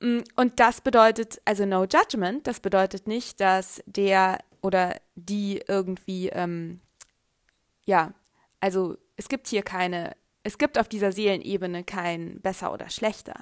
Mm, 0.00 0.20
und 0.36 0.60
das 0.60 0.80
bedeutet, 0.80 1.40
also 1.44 1.66
no 1.66 1.84
judgment, 1.84 2.46
das 2.46 2.60
bedeutet 2.60 3.06
nicht, 3.06 3.40
dass 3.40 3.82
der 3.86 4.38
oder 4.62 4.96
die 5.16 5.62
irgendwie, 5.66 6.28
ähm, 6.28 6.80
ja, 7.84 8.12
also 8.60 8.96
es 9.16 9.28
gibt 9.28 9.48
hier 9.48 9.62
keine 9.62 10.12
es 10.44 10.58
gibt 10.58 10.78
auf 10.78 10.88
dieser 10.88 11.12
Seelenebene 11.12 11.84
kein 11.84 12.40
besser 12.40 12.72
oder 12.72 12.90
schlechter. 12.90 13.34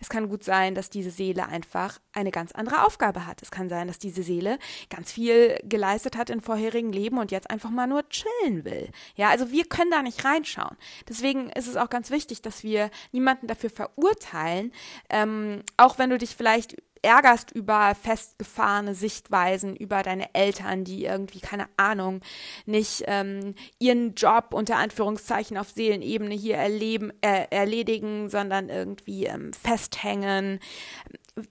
Es 0.00 0.08
kann 0.08 0.28
gut 0.28 0.42
sein, 0.42 0.74
dass 0.74 0.90
diese 0.90 1.10
Seele 1.10 1.46
einfach 1.46 1.98
eine 2.12 2.30
ganz 2.30 2.52
andere 2.52 2.84
Aufgabe 2.86 3.26
hat. 3.26 3.42
Es 3.42 3.50
kann 3.50 3.68
sein, 3.68 3.88
dass 3.88 3.98
diese 3.98 4.22
Seele 4.22 4.58
ganz 4.88 5.12
viel 5.12 5.58
geleistet 5.64 6.16
hat 6.16 6.30
in 6.30 6.40
vorherigen 6.40 6.92
Leben 6.92 7.18
und 7.18 7.30
jetzt 7.30 7.50
einfach 7.50 7.70
mal 7.70 7.86
nur 7.86 8.08
chillen 8.08 8.64
will. 8.64 8.90
Ja, 9.16 9.28
also 9.28 9.50
wir 9.50 9.64
können 9.66 9.90
da 9.90 10.02
nicht 10.02 10.24
reinschauen. 10.24 10.76
Deswegen 11.08 11.50
ist 11.50 11.68
es 11.68 11.76
auch 11.76 11.90
ganz 11.90 12.10
wichtig, 12.10 12.42
dass 12.42 12.62
wir 12.62 12.90
niemanden 13.12 13.46
dafür 13.46 13.70
verurteilen, 13.70 14.72
ähm, 15.10 15.62
auch 15.76 15.98
wenn 15.98 16.10
du 16.10 16.18
dich 16.18 16.36
vielleicht 16.36 16.76
ärgerst 17.06 17.52
über 17.52 17.94
festgefahrene 17.94 18.94
Sichtweisen, 18.94 19.76
über 19.76 20.02
deine 20.02 20.34
Eltern, 20.34 20.82
die 20.82 21.04
irgendwie, 21.04 21.38
keine 21.38 21.68
Ahnung, 21.76 22.20
nicht 22.66 23.04
ähm, 23.06 23.54
ihren 23.78 24.14
Job 24.14 24.48
unter 24.52 24.76
Anführungszeichen 24.76 25.56
auf 25.56 25.70
Seelenebene 25.70 26.34
hier 26.34 26.56
erleben, 26.56 27.12
äh, 27.20 27.46
erledigen, 27.50 28.28
sondern 28.28 28.68
irgendwie 28.68 29.26
ähm, 29.26 29.52
festhängen. 29.52 30.58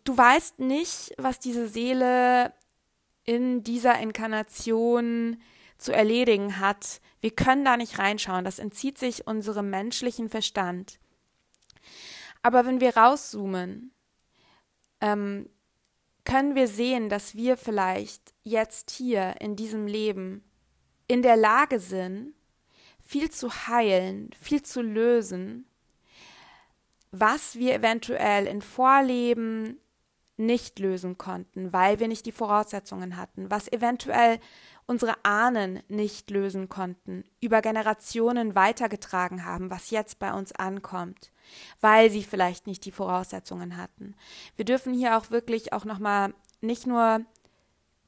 Du 0.03 0.17
weißt 0.17 0.59
nicht, 0.59 1.13
was 1.17 1.39
diese 1.39 1.69
Seele 1.69 2.51
in 3.23 3.63
dieser 3.63 3.97
Inkarnation 3.99 5.37
zu 5.77 5.93
erledigen 5.93 6.59
hat. 6.59 6.99
Wir 7.21 7.31
können 7.31 7.63
da 7.63 7.77
nicht 7.77 7.97
reinschauen. 7.97 8.43
Das 8.43 8.59
entzieht 8.59 8.97
sich 8.97 9.25
unserem 9.25 9.69
menschlichen 9.69 10.27
Verstand. 10.29 10.99
Aber 12.41 12.65
wenn 12.65 12.81
wir 12.81 12.97
rauszoomen 12.97 13.91
ähm, 15.05 15.49
können 16.23 16.55
wir 16.55 16.67
sehen, 16.67 17.09
dass 17.09 17.35
wir 17.35 17.57
vielleicht 17.57 18.33
jetzt 18.43 18.89
hier 18.89 19.35
in 19.39 19.55
diesem 19.55 19.85
Leben 19.85 20.43
in 21.07 21.21
der 21.21 21.37
Lage 21.37 21.79
sind, 21.79 22.33
viel 22.99 23.29
zu 23.29 23.67
heilen, 23.67 24.31
viel 24.39 24.63
zu 24.63 24.81
lösen, 24.81 25.67
was 27.11 27.55
wir 27.55 27.75
eventuell 27.75 28.47
in 28.47 28.63
Vorleben 28.63 29.79
nicht 30.37 30.79
lösen 30.79 31.17
konnten, 31.17 31.71
weil 31.71 31.99
wir 31.99 32.07
nicht 32.07 32.25
die 32.25 32.31
Voraussetzungen 32.31 33.15
hatten, 33.15 33.51
was 33.51 33.71
eventuell 33.71 34.39
unsere 34.87 35.15
Ahnen 35.23 35.81
nicht 35.87 36.29
lösen 36.29 36.69
konnten, 36.69 37.23
über 37.41 37.61
Generationen 37.61 38.53
weitergetragen 38.55 39.45
haben, 39.45 39.69
was 39.71 39.89
jetzt 39.89 40.19
bei 40.19 40.31
uns 40.33 40.51
ankommt, 40.51 41.31
weil 41.81 42.09
sie 42.11 42.23
vielleicht 42.23 42.67
nicht 42.67 42.85
die 42.85 42.91
Voraussetzungen 42.91 43.77
hatten. 43.77 44.15
Wir 44.55 44.65
dürfen 44.65 44.93
hier 44.93 45.17
auch 45.17 45.31
wirklich 45.31 45.73
auch 45.73 45.85
noch 45.85 45.99
mal 45.99 46.33
nicht 46.61 46.85
nur 46.85 47.25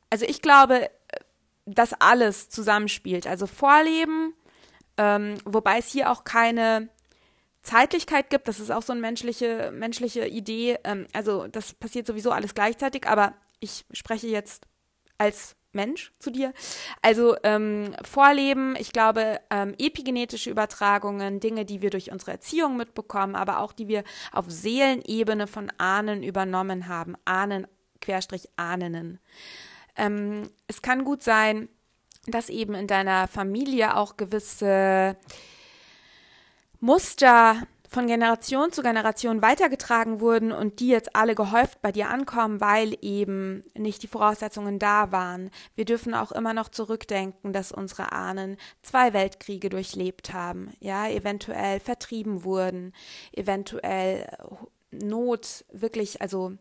also 0.09 0.25
ich 0.25 0.41
glaube, 0.41 0.89
dass 1.65 1.93
alles 1.93 2.49
zusammenspielt, 2.49 3.27
also 3.27 3.45
Vorleben, 3.45 4.33
ähm, 4.97 5.35
wobei 5.45 5.79
es 5.79 5.91
hier 5.91 6.11
auch 6.11 6.23
keine 6.23 6.89
Zeitlichkeit 7.61 8.29
gibt, 8.29 8.47
das 8.47 8.59
ist 8.59 8.71
auch 8.71 8.81
so 8.81 8.93
eine 8.93 9.01
menschliche, 9.01 9.71
menschliche 9.73 10.25
Idee. 10.25 10.77
Ähm, 10.83 11.07
also 11.13 11.47
das 11.47 11.73
passiert 11.73 12.07
sowieso 12.07 12.31
alles 12.31 12.55
gleichzeitig, 12.55 13.05
aber 13.07 13.33
ich 13.59 13.85
spreche 13.91 14.27
jetzt 14.27 14.65
als 15.17 15.55
Mensch 15.77 16.11
zu 16.19 16.31
dir. 16.31 16.53
Also 17.01 17.37
ähm, 17.43 17.95
Vorleben, 18.03 18.75
ich 18.77 18.91
glaube, 18.91 19.39
ähm, 19.49 19.73
epigenetische 19.79 20.49
Übertragungen, 20.49 21.39
Dinge, 21.39 21.63
die 21.63 21.81
wir 21.81 21.89
durch 21.89 22.11
unsere 22.11 22.31
Erziehung 22.31 22.75
mitbekommen, 22.75 23.35
aber 23.35 23.59
auch 23.59 23.71
die 23.71 23.87
wir 23.87 24.03
auf 24.33 24.45
Seelenebene 24.49 25.47
von 25.47 25.71
Ahnen 25.77 26.23
übernommen 26.23 26.89
haben. 26.89 27.15
Ahnen, 27.23 27.67
Querstrich 28.01 28.49
Ahnen. 28.57 29.19
Ähm, 29.95 30.49
es 30.67 30.81
kann 30.81 31.05
gut 31.05 31.23
sein, 31.23 31.69
dass 32.27 32.49
eben 32.49 32.75
in 32.75 32.87
deiner 32.87 33.27
Familie 33.27 33.95
auch 33.95 34.17
gewisse 34.17 35.15
Muster 36.79 37.63
von 37.87 38.07
Generation 38.07 38.71
zu 38.71 38.81
Generation 38.81 39.41
weitergetragen 39.41 40.19
wurden 40.19 40.51
und 40.51 40.79
die 40.79 40.89
jetzt 40.89 41.15
alle 41.15 41.35
gehäuft 41.35 41.81
bei 41.81 41.91
dir 41.91 42.09
ankommen, 42.09 42.59
weil 42.59 42.97
eben 43.01 43.63
nicht 43.75 44.03
die 44.03 44.07
Voraussetzungen 44.07 44.77
da 44.77 45.11
waren. 45.11 45.49
Wir 45.75 45.85
dürfen 45.85 46.13
auch 46.13 46.31
immer 46.33 46.53
noch 46.53 46.69
zurückdenken, 46.69 47.53
dass 47.53 47.71
unsere 47.71 48.11
Ahnen 48.11 48.57
zwei 48.81 49.13
Weltkriege 49.13 49.69
durchlebt 49.69 50.33
haben, 50.33 50.73
ja, 50.79 51.07
eventuell 51.07 51.79
vertrieben 51.79 52.43
wurden, 52.43 52.93
eventuell 53.31 54.27
Not 54.91 55.65
wirklich, 55.71 56.21
also 56.21 56.53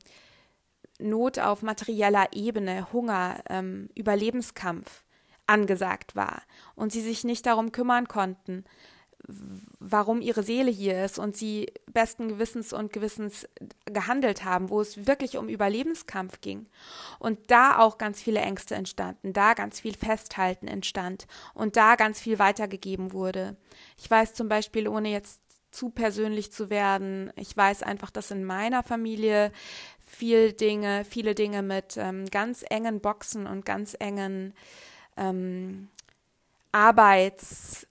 Not 0.99 1.39
auf 1.39 1.63
materieller 1.63 2.29
Ebene, 2.33 2.93
Hunger, 2.93 3.43
ähm, 3.51 3.91
Überlebenskampf 3.95 5.05
angesagt 5.47 6.17
war 6.17 6.43
und 6.75 6.93
sie 6.93 7.03
sich 7.03 7.25
nicht 7.25 7.47
darum 7.47 7.73
kümmern 7.73 8.09
konnten, 8.09 8.65
warum 9.81 10.21
ihre 10.21 10.43
Seele 10.43 10.71
hier 10.71 11.05
ist 11.05 11.19
und 11.19 11.37
sie 11.37 11.73
besten 11.93 12.29
Gewissens 12.29 12.73
und 12.73 12.93
Gewissens 12.93 13.49
gehandelt 13.85 14.45
haben, 14.45 14.71
wo 14.71 14.81
es 14.81 15.07
wirklich 15.07 15.37
um 15.37 15.49
Überlebenskampf 15.49 16.41
ging. 16.41 16.67
Und 17.19 17.39
da 17.51 17.79
auch 17.79 17.99
ganz 17.99 18.23
viele 18.23 18.41
Ängste 18.41 18.75
entstanden, 18.75 19.33
da 19.33 19.55
ganz 19.55 19.81
viel 19.81 19.97
Festhalten 19.97 20.69
entstand 20.69 21.27
und 21.55 21.77
da 21.77 21.97
ganz 21.97 22.21
viel 22.21 22.39
weitergegeben 22.39 23.13
wurde. 23.13 23.57
Ich 23.97 24.11
weiß 24.11 24.35
zum 24.35 24.49
Beispiel, 24.49 24.87
ohne 24.87 25.09
jetzt 25.09 25.41
zu 25.73 25.91
persönlich 25.91 26.53
zu 26.53 26.71
werden, 26.71 27.33
ich 27.37 27.57
weiß 27.57 27.83
einfach, 27.83 28.11
dass 28.11 28.31
in 28.31 28.45
meiner 28.45 28.83
Familie 28.83 29.53
viel 30.07 30.53
Dinge, 30.53 31.05
viele 31.05 31.35
Dinge 31.35 31.63
mit 31.63 31.97
ähm, 31.97 32.27
ganz 32.27 32.65
engen 32.71 33.01
Boxen 33.01 33.47
und 33.47 33.67
ganz 33.67 33.97
engen 33.99 34.55
ähm, 35.17 35.89
Arbeits 36.73 37.86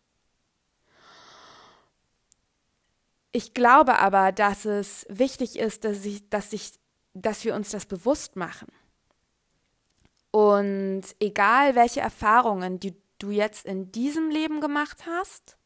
Ich 3.32 3.52
glaube 3.52 3.98
aber, 3.98 4.32
dass 4.32 4.64
es 4.64 5.04
wichtig 5.10 5.58
ist, 5.58 5.84
dass, 5.84 6.04
ich, 6.04 6.30
dass, 6.30 6.52
ich, 6.52 6.72
dass 7.12 7.44
wir 7.44 7.54
uns 7.54 7.70
das 7.70 7.84
bewusst 7.84 8.36
machen. 8.36 8.68
Und 10.30 11.02
egal, 11.20 11.74
welche 11.74 12.00
Erfahrungen 12.00 12.80
die 12.80 12.96
du 13.18 13.30
jetzt 13.30 13.66
in 13.66 13.90
diesem 13.90 14.30
Leben 14.30 14.60
gemacht 14.60 15.04
hast, 15.06 15.58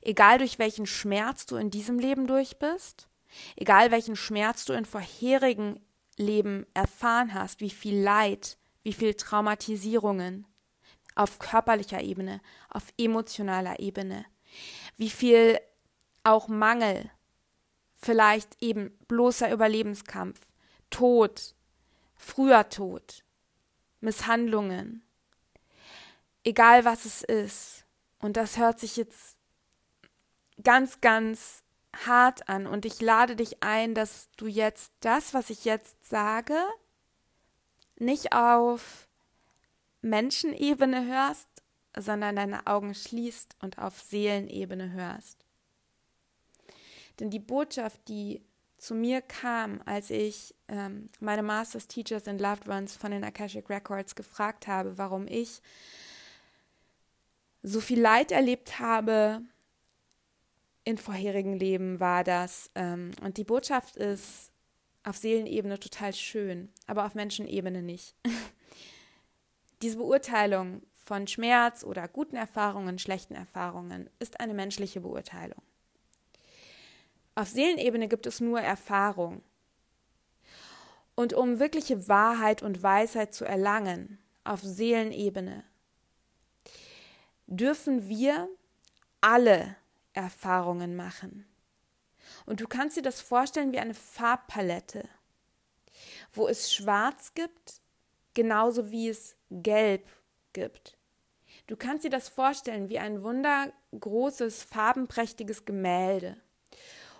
egal 0.00 0.38
durch 0.38 0.58
welchen 0.58 0.86
Schmerz 0.86 1.44
du 1.44 1.56
in 1.56 1.70
diesem 1.70 1.98
Leben 1.98 2.26
durch 2.26 2.58
bist, 2.58 3.08
egal 3.56 3.90
welchen 3.90 4.16
Schmerz 4.16 4.64
du 4.64 4.72
in 4.72 4.86
vorherigen 4.86 5.80
Leben 6.16 6.66
erfahren 6.72 7.34
hast, 7.34 7.60
wie 7.60 7.70
viel 7.70 8.00
Leid, 8.00 8.56
wie 8.82 8.94
viel 8.94 9.14
Traumatisierungen, 9.14 10.46
auf 11.14 11.38
körperlicher 11.38 12.00
Ebene, 12.00 12.40
auf 12.68 12.92
emotionaler 12.98 13.80
Ebene, 13.80 14.24
wie 14.96 15.10
viel 15.10 15.58
auch 16.24 16.48
Mangel, 16.48 17.10
vielleicht 17.94 18.62
eben 18.62 18.96
bloßer 19.08 19.52
Überlebenskampf, 19.52 20.40
Tod, 20.90 21.54
früher 22.16 22.68
Tod, 22.68 23.24
Misshandlungen, 24.00 25.02
egal 26.44 26.84
was 26.84 27.04
es 27.04 27.22
ist. 27.22 27.84
Und 28.18 28.36
das 28.36 28.58
hört 28.58 28.78
sich 28.78 28.96
jetzt 28.96 29.36
ganz, 30.62 31.00
ganz 31.00 31.62
hart 32.06 32.48
an. 32.48 32.66
Und 32.66 32.84
ich 32.84 33.00
lade 33.00 33.36
dich 33.36 33.62
ein, 33.62 33.94
dass 33.94 34.28
du 34.36 34.46
jetzt 34.46 34.92
das, 35.00 35.34
was 35.34 35.50
ich 35.50 35.64
jetzt 35.64 36.08
sage, 36.08 36.56
nicht 37.96 38.32
auf 38.32 39.08
Menschenebene 40.02 41.06
hörst, 41.06 41.48
sondern 41.96 42.36
deine 42.36 42.66
Augen 42.66 42.94
schließt 42.94 43.56
und 43.60 43.78
auf 43.78 44.00
Seelenebene 44.00 44.92
hörst. 44.92 45.44
Denn 47.18 47.30
die 47.30 47.38
Botschaft, 47.38 48.00
die 48.08 48.42
zu 48.76 48.94
mir 48.94 49.20
kam, 49.20 49.82
als 49.84 50.10
ich 50.10 50.54
ähm, 50.68 51.08
meine 51.20 51.42
Masters, 51.42 51.86
Teachers 51.86 52.26
and 52.26 52.40
Loved 52.40 52.66
Ones 52.68 52.96
von 52.96 53.10
den 53.10 53.24
Akashic 53.24 53.68
Records 53.68 54.14
gefragt 54.14 54.66
habe, 54.66 54.96
warum 54.96 55.26
ich 55.28 55.60
so 57.62 57.80
viel 57.80 58.00
Leid 58.00 58.32
erlebt 58.32 58.78
habe 58.78 59.42
in 60.84 60.96
vorherigen 60.96 61.58
Leben, 61.58 62.00
war 62.00 62.24
das. 62.24 62.70
Ähm, 62.74 63.10
und 63.22 63.36
die 63.36 63.44
Botschaft 63.44 63.96
ist 63.96 64.50
auf 65.04 65.16
Seelenebene 65.16 65.78
total 65.78 66.14
schön, 66.14 66.70
aber 66.86 67.04
auf 67.04 67.14
Menschenebene 67.14 67.82
nicht. 67.82 68.14
diese 69.82 69.96
Beurteilung 69.96 70.82
von 71.04 71.26
Schmerz 71.26 71.82
oder 71.84 72.06
guten 72.08 72.36
Erfahrungen, 72.36 72.98
schlechten 72.98 73.34
Erfahrungen 73.34 74.08
ist 74.18 74.40
eine 74.40 74.54
menschliche 74.54 75.00
Beurteilung. 75.00 75.62
Auf 77.34 77.48
Seelenebene 77.48 78.08
gibt 78.08 78.26
es 78.26 78.40
nur 78.40 78.60
Erfahrung. 78.60 79.42
Und 81.14 81.32
um 81.32 81.58
wirkliche 81.58 82.08
Wahrheit 82.08 82.62
und 82.62 82.82
Weisheit 82.82 83.34
zu 83.34 83.44
erlangen, 83.44 84.18
auf 84.44 84.60
Seelenebene, 84.62 85.64
dürfen 87.46 88.08
wir 88.08 88.48
alle 89.20 89.76
Erfahrungen 90.12 90.96
machen. 90.96 91.46
Und 92.46 92.60
du 92.60 92.68
kannst 92.68 92.96
dir 92.96 93.02
das 93.02 93.20
vorstellen 93.20 93.72
wie 93.72 93.80
eine 93.80 93.94
Farbpalette, 93.94 95.08
wo 96.32 96.48
es 96.48 96.72
schwarz 96.72 97.34
gibt, 97.34 97.80
genauso 98.34 98.90
wie 98.90 99.08
es 99.08 99.36
gelb 99.50 100.08
gibt. 100.52 100.96
Du 101.66 101.76
kannst 101.76 102.04
dir 102.04 102.10
das 102.10 102.28
vorstellen 102.28 102.88
wie 102.88 102.98
ein 102.98 103.22
wundergroßes, 103.22 104.62
farbenprächtiges 104.62 105.64
Gemälde. 105.64 106.36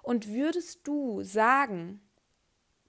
Und 0.02 0.28
würdest 0.28 0.86
du 0.86 1.22
sagen, 1.22 2.00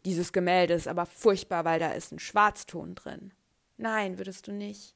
dieses 0.06 0.34
Gemälde 0.34 0.74
ist 0.74 0.88
aber 0.88 1.06
furchtbar, 1.06 1.66
weil 1.66 1.80
da 1.80 1.92
ist 1.92 2.12
ein 2.12 2.20
Schwarzton 2.20 2.96
drin. 2.96 3.34
Nein, 3.78 4.18
würdest 4.18 4.48
du 4.48 4.52
nicht. 4.52 4.96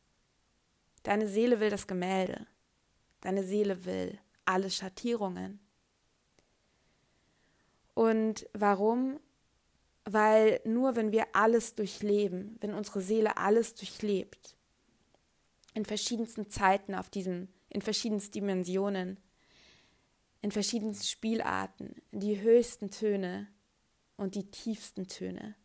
Deine 1.03 1.27
Seele 1.27 1.60
will 1.60 1.70
das 1.70 1.88
Gemälde. 1.88 2.48
Deine 3.22 3.44
Seele 3.44 3.86
will 3.86 4.20
alle 4.46 4.70
Schattierungen. 4.70 5.60
Und 7.94 8.48
warum? 8.53 9.20
Weil 10.06 10.62
nur 10.66 10.96
wenn 10.96 11.12
wir 11.12 11.26
alles 11.34 11.76
durchleben, 11.76 12.58
wenn 12.62 12.74
unsere 12.74 13.02
Seele 13.02 13.38
alles 13.38 13.74
durchlebt, 13.74 14.56
in 15.74 15.84
verschiedensten 15.84 16.50
Zeiten 16.50 16.96
auf 16.96 17.10
diesen, 17.10 17.52
in 17.70 17.82
verschiedensten 17.82 18.34
Dimensionen, 18.34 19.18
in 20.42 20.52
verschiedensten 20.52 21.06
Spielarten, 21.06 21.96
die 22.12 22.40
höchsten 22.40 22.92
Töne 22.92 23.48
und 24.16 24.36
die 24.36 24.50
tiefsten 24.52 25.08
Töne. 25.08 25.56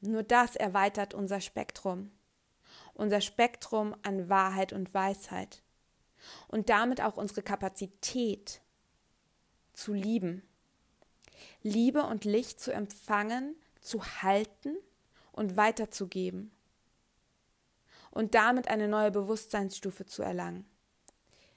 Nur 0.00 0.22
das 0.22 0.54
erweitert 0.54 1.12
unser 1.12 1.40
Spektrum, 1.40 2.12
unser 2.94 3.20
Spektrum 3.20 3.96
an 4.02 4.28
Wahrheit 4.28 4.72
und 4.72 4.94
Weisheit. 4.94 5.62
Und 6.48 6.68
damit 6.68 7.00
auch 7.00 7.16
unsere 7.16 7.42
Kapazität 7.42 8.60
zu 9.72 9.92
lieben, 9.92 10.47
Liebe 11.62 12.02
und 12.04 12.24
Licht 12.24 12.60
zu 12.60 12.72
empfangen, 12.72 13.54
zu 13.80 14.04
halten 14.22 14.76
und 15.32 15.56
weiterzugeben 15.56 16.50
und 18.10 18.34
damit 18.34 18.68
eine 18.68 18.88
neue 18.88 19.10
Bewusstseinsstufe 19.10 20.06
zu 20.06 20.22
erlangen. 20.22 20.66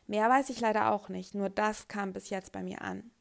Mehr 0.08 0.30
weiß 0.30 0.50
ich 0.50 0.60
leider 0.60 0.92
auch 0.92 1.10
nicht, 1.10 1.36
nur 1.36 1.50
das 1.50 1.88
kam 1.88 2.14
bis 2.14 2.30
jetzt 2.30 2.52
bei 2.52 2.64
mir 2.64 2.82
an. 2.82 3.12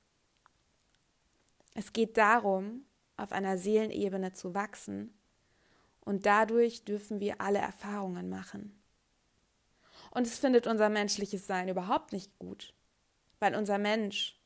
Es 1.74 1.92
geht 1.92 2.16
darum, 2.16 2.84
auf 3.16 3.32
einer 3.32 3.56
Seelenebene 3.58 4.32
zu 4.32 4.54
wachsen 4.54 5.14
und 6.00 6.26
dadurch 6.26 6.84
dürfen 6.84 7.20
wir 7.20 7.40
alle 7.40 7.58
Erfahrungen 7.58 8.28
machen. 8.28 8.76
Und 10.10 10.26
es 10.26 10.38
findet 10.38 10.66
unser 10.66 10.88
menschliches 10.88 11.46
Sein 11.46 11.68
überhaupt 11.68 12.12
nicht 12.12 12.36
gut, 12.38 12.74
weil 13.38 13.54
unser 13.54 13.78
Mensch, 13.78 14.36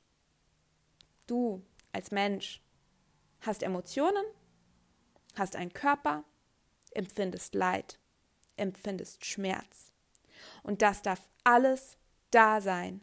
du 1.26 1.64
als 1.94 2.10
Mensch, 2.10 2.60
hast 3.40 3.62
Emotionen, 3.62 4.24
hast 5.34 5.56
einen 5.56 5.72
Körper, 5.72 6.24
empfindest 6.92 7.54
Leid, 7.54 7.98
empfindest 8.56 9.24
Schmerz. 9.24 9.92
Und 10.62 10.82
das 10.82 11.02
darf 11.02 11.20
alles 11.44 11.96
da 12.30 12.60
sein. 12.60 13.02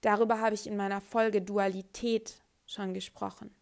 Darüber 0.00 0.40
habe 0.40 0.54
ich 0.54 0.66
in 0.66 0.76
meiner 0.76 1.00
Folge 1.00 1.42
Dualität 1.42 2.42
schon 2.66 2.94
gesprochen. 2.94 3.54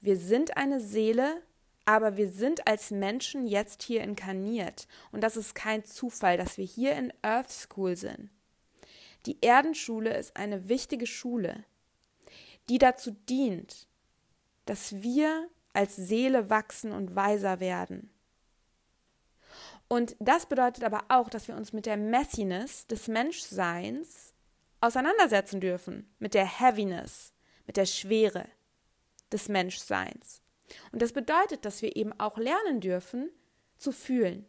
Wir 0.00 0.16
sind 0.16 0.56
eine 0.56 0.80
Seele, 0.80 1.42
aber 1.84 2.16
wir 2.16 2.28
sind 2.28 2.66
als 2.66 2.90
Menschen 2.90 3.46
jetzt 3.46 3.82
hier 3.82 4.02
inkarniert. 4.02 4.88
Und 5.12 5.20
das 5.20 5.36
ist 5.36 5.54
kein 5.54 5.84
Zufall, 5.84 6.36
dass 6.36 6.58
wir 6.58 6.64
hier 6.64 6.96
in 6.96 7.12
Earth 7.22 7.50
School 7.50 7.96
sind. 7.96 8.30
Die 9.26 9.38
Erdenschule 9.42 10.16
ist 10.16 10.36
eine 10.36 10.68
wichtige 10.68 11.06
Schule, 11.06 11.64
die 12.68 12.78
dazu 12.78 13.12
dient, 13.28 13.88
dass 14.64 15.02
wir 15.02 15.48
als 15.72 15.96
Seele 15.96 16.50
wachsen 16.50 16.92
und 16.92 17.14
weiser 17.14 17.60
werden. 17.60 18.10
Und 19.88 20.16
das 20.18 20.46
bedeutet 20.46 20.84
aber 20.84 21.04
auch, 21.08 21.28
dass 21.28 21.48
wir 21.48 21.56
uns 21.56 21.72
mit 21.72 21.86
der 21.86 21.96
Messiness 21.96 22.86
des 22.86 23.08
Menschseins 23.08 24.34
auseinandersetzen 24.80 25.60
dürfen, 25.60 26.14
mit 26.18 26.34
der 26.34 26.46
Heaviness, 26.46 27.32
mit 27.66 27.76
der 27.76 27.86
Schwere 27.86 28.48
des 29.30 29.48
Menschseins. 29.48 30.42
Und 30.92 31.02
das 31.02 31.12
bedeutet, 31.12 31.64
dass 31.64 31.82
wir 31.82 31.96
eben 31.96 32.18
auch 32.18 32.38
lernen 32.38 32.80
dürfen 32.80 33.30
zu 33.76 33.92
fühlen. 33.92 34.46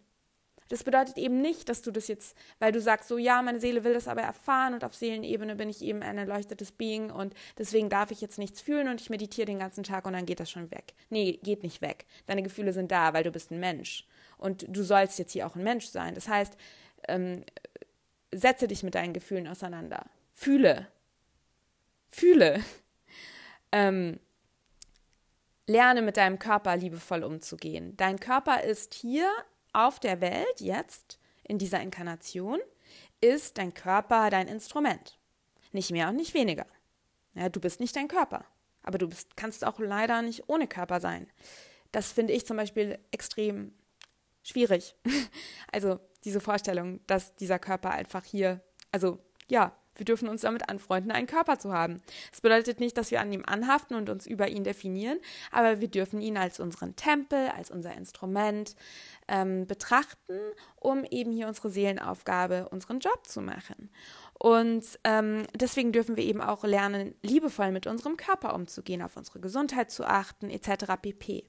Das 0.70 0.84
bedeutet 0.84 1.18
eben 1.18 1.42
nicht, 1.42 1.70
dass 1.70 1.82
du 1.84 1.92
das 1.92 2.08
jetzt, 2.08 2.36
weil 2.60 2.72
du 2.72 2.82
sagst, 2.82 3.08
so 3.08 3.18
ja, 3.18 3.42
meine 3.42 3.60
Seele 3.60 3.84
will 3.84 3.94
das 3.94 4.08
aber 4.08 4.22
erfahren 4.22 4.74
und 4.74 4.84
auf 4.84 4.96
Seelenebene 4.96 5.56
bin 5.56 5.70
ich 5.70 5.82
eben 5.84 6.02
ein 6.02 6.18
erleuchtetes 6.18 6.72
Being 6.72 7.12
und 7.12 7.36
deswegen 7.58 7.90
darf 7.90 8.10
ich 8.10 8.20
jetzt 8.22 8.40
nichts 8.40 8.62
fühlen 8.62 8.88
und 8.88 9.00
ich 9.00 9.12
meditiere 9.12 9.46
den 9.46 9.60
ganzen 9.60 9.84
Tag 9.84 10.08
und 10.08 10.14
dann 10.14 10.26
geht 10.26 10.40
das 10.40 10.50
schon 10.50 10.72
weg. 10.72 10.94
Nee, 11.10 11.40
geht 11.44 11.62
nicht 11.62 11.82
weg. 11.82 12.06
Deine 12.26 12.42
Gefühle 12.42 12.74
sind 12.74 12.92
da, 12.92 13.14
weil 13.14 13.24
du 13.24 13.32
bist 13.32 13.52
ein 13.52 13.60
Mensch 13.60 14.08
und 14.38 14.66
du 14.68 14.84
sollst 14.84 15.20
jetzt 15.20 15.34
hier 15.34 15.46
auch 15.46 15.56
ein 15.56 15.64
Mensch 15.64 15.86
sein. 15.86 16.16
Das 16.16 16.28
heißt, 16.28 16.58
ähm, 17.08 17.44
setze 18.32 18.68
dich 18.68 18.82
mit 18.82 18.96
deinen 18.96 19.14
Gefühlen 19.14 19.48
auseinander. 19.48 20.06
Fühle. 20.34 20.88
Fühle. 22.10 22.64
Ähm, 23.72 24.22
lerne 25.68 26.02
mit 26.02 26.16
deinem 26.16 26.40
Körper 26.40 26.78
liebevoll 26.78 27.26
umzugehen. 27.26 27.98
Dein 27.98 28.22
Körper 28.22 28.64
ist 28.64 28.94
hier 28.94 29.30
auf 29.76 30.00
der 30.00 30.22
Welt 30.22 30.60
jetzt, 30.60 31.20
in 31.44 31.58
dieser 31.58 31.82
Inkarnation, 31.82 32.60
ist 33.22 33.58
dein 33.58 33.74
Körper 33.74 34.30
dein 34.30 34.48
Instrument. 34.48 35.20
Nicht 35.72 35.92
mehr 35.92 36.10
und 36.10 36.16
nicht 36.16 36.34
weniger. 36.34 36.66
Ja, 37.34 37.50
du 37.50 37.60
bist 37.60 37.80
nicht 37.80 37.96
dein 37.96 38.08
Körper, 38.08 38.46
aber 38.84 38.98
du 38.98 39.10
bist, 39.10 39.36
kannst 39.36 39.66
auch 39.66 39.80
leider 39.80 40.22
nicht 40.22 40.48
ohne 40.48 40.68
Körper 40.68 41.00
sein. 41.00 41.28
Das 41.92 42.12
finde 42.12 42.34
ich 42.34 42.46
zum 42.46 42.58
Beispiel 42.58 43.00
extrem 43.12 43.74
schwierig. 44.44 44.96
Also 45.72 46.00
diese 46.24 46.40
Vorstellung, 46.40 47.02
dass 47.06 47.36
dieser 47.36 47.60
Körper 47.60 47.92
einfach 47.92 48.24
hier, 48.24 48.62
also 48.94 49.20
ja, 49.50 49.76
wir 49.96 50.06
dürfen 50.06 50.28
uns 50.28 50.42
damit 50.42 50.70
anfreunden, 50.70 51.12
einen 51.12 51.28
Körper 51.28 51.60
zu 51.60 51.74
haben. 51.74 52.02
Das 52.32 52.42
bedeutet 52.42 52.80
nicht, 52.80 52.98
dass 52.98 53.12
wir 53.12 53.22
an 53.22 53.32
ihm 53.32 53.44
anhaften 53.46 53.96
und 53.96 54.10
uns 54.10 54.28
über 54.28 54.48
ihn 54.48 54.64
definieren, 54.64 55.20
aber 55.52 55.82
wir 55.82 55.88
dürfen 55.88 56.22
ihn 56.22 56.38
als 56.38 56.60
unseren 56.60 56.96
Tempel, 56.96 57.50
als 57.50 57.72
unser 57.72 57.94
Instrument 57.96 58.76
ähm, 59.28 59.66
betrachten, 59.68 60.40
um 60.80 61.04
eben 61.04 61.32
hier 61.32 61.48
unsere 61.48 61.70
Seelenaufgabe, 61.70 62.70
unseren 62.70 63.00
Job 63.00 63.26
zu 63.26 63.42
machen. 63.42 63.90
Und 64.38 64.84
ähm, 65.04 65.44
deswegen 65.56 65.92
dürfen 65.92 66.18
wir 66.18 66.24
eben 66.24 66.42
auch 66.42 66.64
lernen, 66.64 67.16
liebevoll 67.22 67.72
mit 67.72 67.88
unserem 67.88 68.18
Körper 68.18 68.54
umzugehen, 68.54 69.02
auf 69.02 69.16
unsere 69.18 69.40
Gesundheit 69.40 69.92
zu 69.92 70.06
achten, 70.06 70.50
etc. 70.50 70.94
pp. 71.02 71.46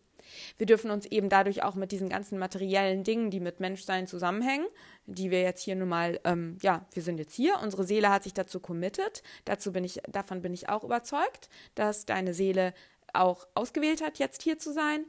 Wir 0.56 0.66
dürfen 0.66 0.90
uns 0.90 1.06
eben 1.06 1.28
dadurch 1.28 1.62
auch 1.62 1.74
mit 1.74 1.92
diesen 1.92 2.08
ganzen 2.08 2.38
materiellen 2.38 3.04
Dingen, 3.04 3.30
die 3.30 3.40
mit 3.40 3.60
Menschsein 3.60 4.06
zusammenhängen, 4.06 4.66
die 5.06 5.30
wir 5.30 5.42
jetzt 5.42 5.62
hier 5.62 5.76
nun 5.76 5.88
mal, 5.88 6.20
ähm, 6.24 6.58
ja, 6.62 6.84
wir 6.92 7.02
sind 7.02 7.18
jetzt 7.18 7.34
hier, 7.34 7.58
unsere 7.62 7.84
Seele 7.84 8.10
hat 8.10 8.24
sich 8.24 8.34
dazu 8.34 8.60
committed, 8.60 9.22
dazu 9.44 9.72
bin 9.72 9.84
ich, 9.84 10.00
davon 10.08 10.42
bin 10.42 10.52
ich 10.52 10.68
auch 10.68 10.84
überzeugt, 10.84 11.48
dass 11.74 12.06
deine 12.06 12.34
Seele 12.34 12.74
auch 13.12 13.46
ausgewählt 13.54 14.02
hat, 14.02 14.18
jetzt 14.18 14.42
hier 14.42 14.58
zu 14.58 14.72
sein. 14.72 15.06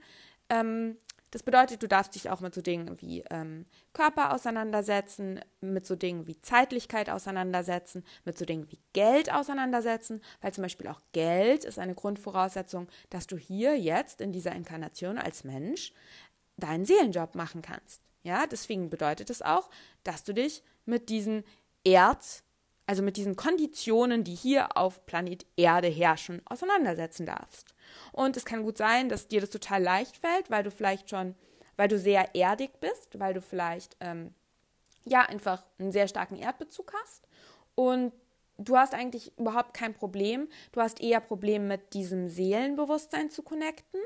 Ähm, 0.50 0.98
das 1.32 1.44
bedeutet, 1.44 1.84
du 1.84 1.88
darfst 1.88 2.16
dich 2.16 2.30
auch 2.30 2.40
mit 2.40 2.56
so 2.56 2.62
Dingen 2.62 3.02
wie 3.02 3.24
ähm, 3.30 3.66
Körper 3.92 4.34
auseinandersetzen, 4.34 5.42
mit 5.60 5.86
so 5.86 5.96
Dingen 5.96 6.26
wie 6.26 6.40
Zeitlichkeit 6.40 7.10
auseinandersetzen, 7.10 8.06
mit 8.24 8.38
so 8.38 8.46
Dingen 8.46 8.72
wie 8.72 8.80
Geld 8.94 9.32
auseinandersetzen, 9.34 10.22
weil 10.40 10.54
zum 10.54 10.62
Beispiel 10.62 10.88
auch 10.88 11.02
Geld 11.12 11.66
ist 11.66 11.80
eine 11.80 11.96
Grundvoraussetzung, 11.96 12.88
dass 13.10 13.28
du 13.28 13.38
hier 13.38 13.78
jetzt 13.78 14.22
in 14.22 14.32
dieser 14.32 14.54
Inkarnation 14.54 15.18
als 15.18 15.44
Mensch 15.44 15.92
deinen 16.56 16.86
Seelenjob 16.86 17.36
machen 17.36 17.62
kannst. 17.62 18.07
Ja, 18.28 18.46
deswegen 18.46 18.90
bedeutet 18.90 19.30
es 19.30 19.42
auch, 19.42 19.70
dass 20.04 20.26
du 20.26 20.34
dich 20.34 20.62
mit 20.86 21.08
diesen 21.08 21.46
Erd- 21.86 22.44
also 22.86 23.02
mit 23.02 23.16
diesen 23.16 23.38
Konditionen, 23.38 24.26
die 24.26 24.36
hier 24.36 24.76
auf 24.78 25.06
Planet 25.06 25.46
Erde 25.56 25.88
herrschen, 25.88 26.42
auseinandersetzen 26.46 27.26
darfst. 27.26 27.74
Und 28.12 28.36
es 28.36 28.44
kann 28.46 28.64
gut 28.64 28.78
sein, 28.78 29.08
dass 29.08 29.30
dir 29.30 29.40
das 29.40 29.50
total 29.50 29.82
leicht 29.82 30.18
fällt, 30.18 30.50
weil 30.50 30.64
du 30.64 30.72
vielleicht 30.72 31.10
schon, 31.10 31.36
weil 31.78 31.88
du 31.88 31.98
sehr 31.98 32.36
erdig 32.36 32.72
bist, 32.82 33.18
weil 33.18 33.34
du 33.34 33.42
vielleicht 33.42 33.96
ähm, 34.02 34.34
ja 35.06 35.22
einfach 35.22 35.64
einen 35.80 35.94
sehr 35.94 36.10
starken 36.10 36.36
Erdbezug 36.36 36.94
hast 37.02 37.28
und 37.76 38.14
du 38.58 38.78
hast 38.78 38.94
eigentlich 38.94 39.38
überhaupt 39.38 39.74
kein 39.74 39.94
Problem. 39.94 40.50
Du 40.74 40.82
hast 40.82 41.02
eher 41.02 41.22
Probleme 41.22 41.66
mit 41.66 41.94
diesem 41.94 42.28
Seelenbewusstsein 42.28 43.30
zu 43.30 43.42
connecten. 43.42 44.02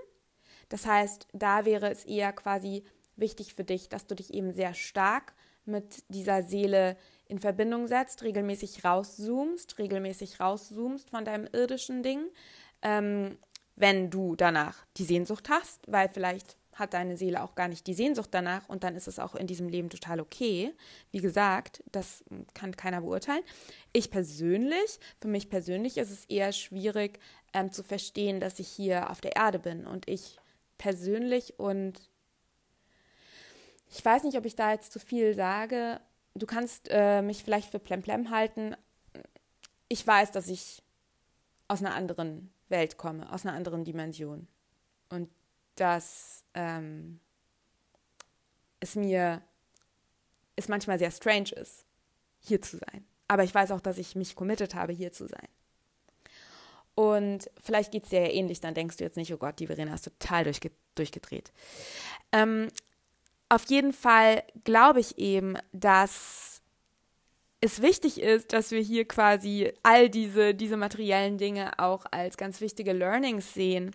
Das 0.70 0.86
heißt, 0.86 1.28
da 1.34 1.66
wäre 1.66 1.90
es 1.90 2.06
eher 2.06 2.34
quasi 2.34 2.84
wichtig 3.16 3.54
für 3.54 3.64
dich, 3.64 3.90
dass 3.90 4.08
du 4.08 4.16
dich 4.16 4.34
eben 4.34 4.54
sehr 4.54 4.74
stark 4.74 5.34
mit 5.66 6.04
dieser 6.10 6.44
Seele 6.44 6.98
in 7.28 7.40
Verbindung 7.40 7.88
setzt, 7.88 8.24
regelmäßig 8.24 8.84
rauszoomst, 8.84 9.78
regelmäßig 9.78 10.40
rauszoomst 10.40 11.10
von 11.10 11.24
deinem 11.24 11.48
irdischen 11.52 12.04
Ding, 12.04 12.26
ähm, 12.82 13.38
wenn 13.76 14.10
du 14.10 14.36
danach 14.36 14.86
die 14.98 15.06
Sehnsucht 15.06 15.50
hast, 15.50 15.80
weil 15.88 16.10
vielleicht 16.10 16.58
hat 16.74 16.94
deine 16.94 17.18
Seele 17.18 17.44
auch 17.44 17.56
gar 17.56 17.68
nicht 17.68 17.86
die 17.88 17.94
Sehnsucht 17.94 18.30
danach 18.32 18.68
und 18.70 18.84
dann 18.84 18.96
ist 18.96 19.08
es 19.08 19.20
auch 19.20 19.36
in 19.36 19.48
diesem 19.48 19.70
Leben 19.70 19.90
total 19.90 20.20
okay. 20.20 20.74
Wie 21.12 21.20
gesagt, 21.20 21.84
das 21.92 22.24
kann 22.54 22.76
keiner 22.76 23.02
beurteilen. 23.02 23.44
Ich 23.94 24.10
persönlich, 24.10 25.00
für 25.22 25.28
mich 25.28 25.50
persönlich 25.50 25.98
ist 25.98 26.12
es 26.12 26.26
eher 26.26 26.52
schwierig 26.52 27.20
ähm, 27.54 27.72
zu 27.72 27.84
verstehen, 27.84 28.40
dass 28.40 28.60
ich 28.60 28.68
hier 28.68 29.10
auf 29.10 29.22
der 29.22 29.36
Erde 29.36 29.60
bin 29.60 29.86
und 29.86 30.08
ich 30.10 30.38
persönlich 30.78 31.60
und 31.60 32.11
ich 33.92 34.04
weiß 34.04 34.24
nicht, 34.24 34.38
ob 34.38 34.46
ich 34.46 34.56
da 34.56 34.72
jetzt 34.72 34.92
zu 34.92 35.00
viel 35.00 35.36
sage. 35.36 36.00
Du 36.34 36.46
kannst 36.46 36.88
äh, 36.90 37.22
mich 37.22 37.44
vielleicht 37.44 37.70
für 37.70 37.80
Plemplem 37.80 38.30
halten. 38.30 38.76
Ich 39.90 40.06
weiß, 40.06 40.32
dass 40.32 40.48
ich 40.48 40.82
aus 41.68 41.82
einer 41.82 41.94
anderen 41.94 42.54
Welt 42.70 42.98
komme, 42.98 43.32
aus 43.32 43.46
einer 43.46 43.56
anderen 43.56 43.84
Dimension. 43.84 44.48
Und 45.10 45.30
dass 45.76 46.46
ähm, 46.54 47.20
es 48.80 48.96
mir 48.96 49.42
es 50.56 50.70
manchmal 50.70 51.00
sehr 51.00 51.12
strange 51.12 51.52
ist, 51.52 51.86
hier 52.40 52.62
zu 52.62 52.78
sein. 52.78 53.06
Aber 53.28 53.44
ich 53.44 53.54
weiß 53.54 53.72
auch, 53.72 53.82
dass 53.82 53.98
ich 53.98 54.16
mich 54.16 54.36
committed 54.36 54.76
habe, 54.76 54.94
hier 54.94 55.12
zu 55.12 55.28
sein. 55.28 55.48
Und 56.96 57.50
vielleicht 57.62 57.92
geht 57.92 58.04
es 58.04 58.10
dir 58.10 58.22
ja 58.22 58.32
ähnlich, 58.32 58.60
dann 58.60 58.74
denkst 58.74 58.98
du 58.98 59.04
jetzt 59.04 59.18
nicht, 59.18 59.34
oh 59.34 59.38
Gott, 59.38 59.60
die 59.60 59.68
Verena 59.68 59.94
ist 59.94 60.04
total 60.04 60.44
durchge 60.44 60.72
durchgedreht. 60.96 61.52
Ähm, 62.34 62.70
auf 63.52 63.66
jeden 63.66 63.92
Fall 63.92 64.44
glaube 64.64 65.02
ich 65.02 65.18
eben, 65.18 65.58
dass 65.74 66.62
es 67.60 67.82
wichtig 67.82 68.22
ist, 68.22 68.54
dass 68.54 68.72
wir 68.72 68.80
hier 68.80 69.06
quasi 69.06 69.74
all 69.84 70.10
diese, 70.10 70.56
diese 70.56 70.78
materiellen 70.78 71.38
Dinge 71.38 71.78
auch 71.78 72.06
als 72.10 72.38
ganz 72.38 72.62
wichtige 72.62 72.94
Learnings 72.94 73.54
sehen 73.54 73.92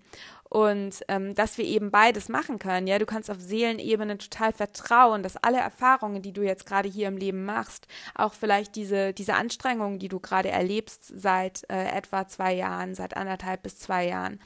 und 0.49 1.01
ähm, 1.09 1.35
dass 1.35 1.59
wir 1.59 1.65
eben 1.65 1.91
beides 1.91 2.29
machen 2.29 2.59
können. 2.59 2.87
Ja, 2.87 2.99
du 2.99 3.07
kannst 3.07 3.31
auf 3.31 3.41
Seelenebene 3.41 4.19
total 4.19 4.53
vertrauen, 4.53 5.23
dass 5.23 5.37
alle 5.37 5.59
Erfahrungen, 5.59 6.23
die 6.23 6.33
du 6.33 6.43
jetzt 6.43 6.67
gerade 6.67 6.89
hier 6.89 7.09
im 7.09 7.17
Leben 7.17 7.45
machst, 7.45 7.87
auch 8.15 8.33
vielleicht 8.33 8.77
diese, 8.77 9.13
diese 9.13 9.35
Anstrengungen, 9.35 9.99
die 9.99 10.09
du 10.09 10.21
gerade 10.21 10.51
erlebst 10.51 11.05
seit 11.15 11.69
äh, 11.69 11.89
etwa 11.89 12.29
zwei 12.29 12.55
Jahren, 12.55 12.95
seit 12.95 13.17
anderthalb 13.17 13.63
bis 13.63 13.79
zwei 13.79 14.07
Jahren, 14.07 14.41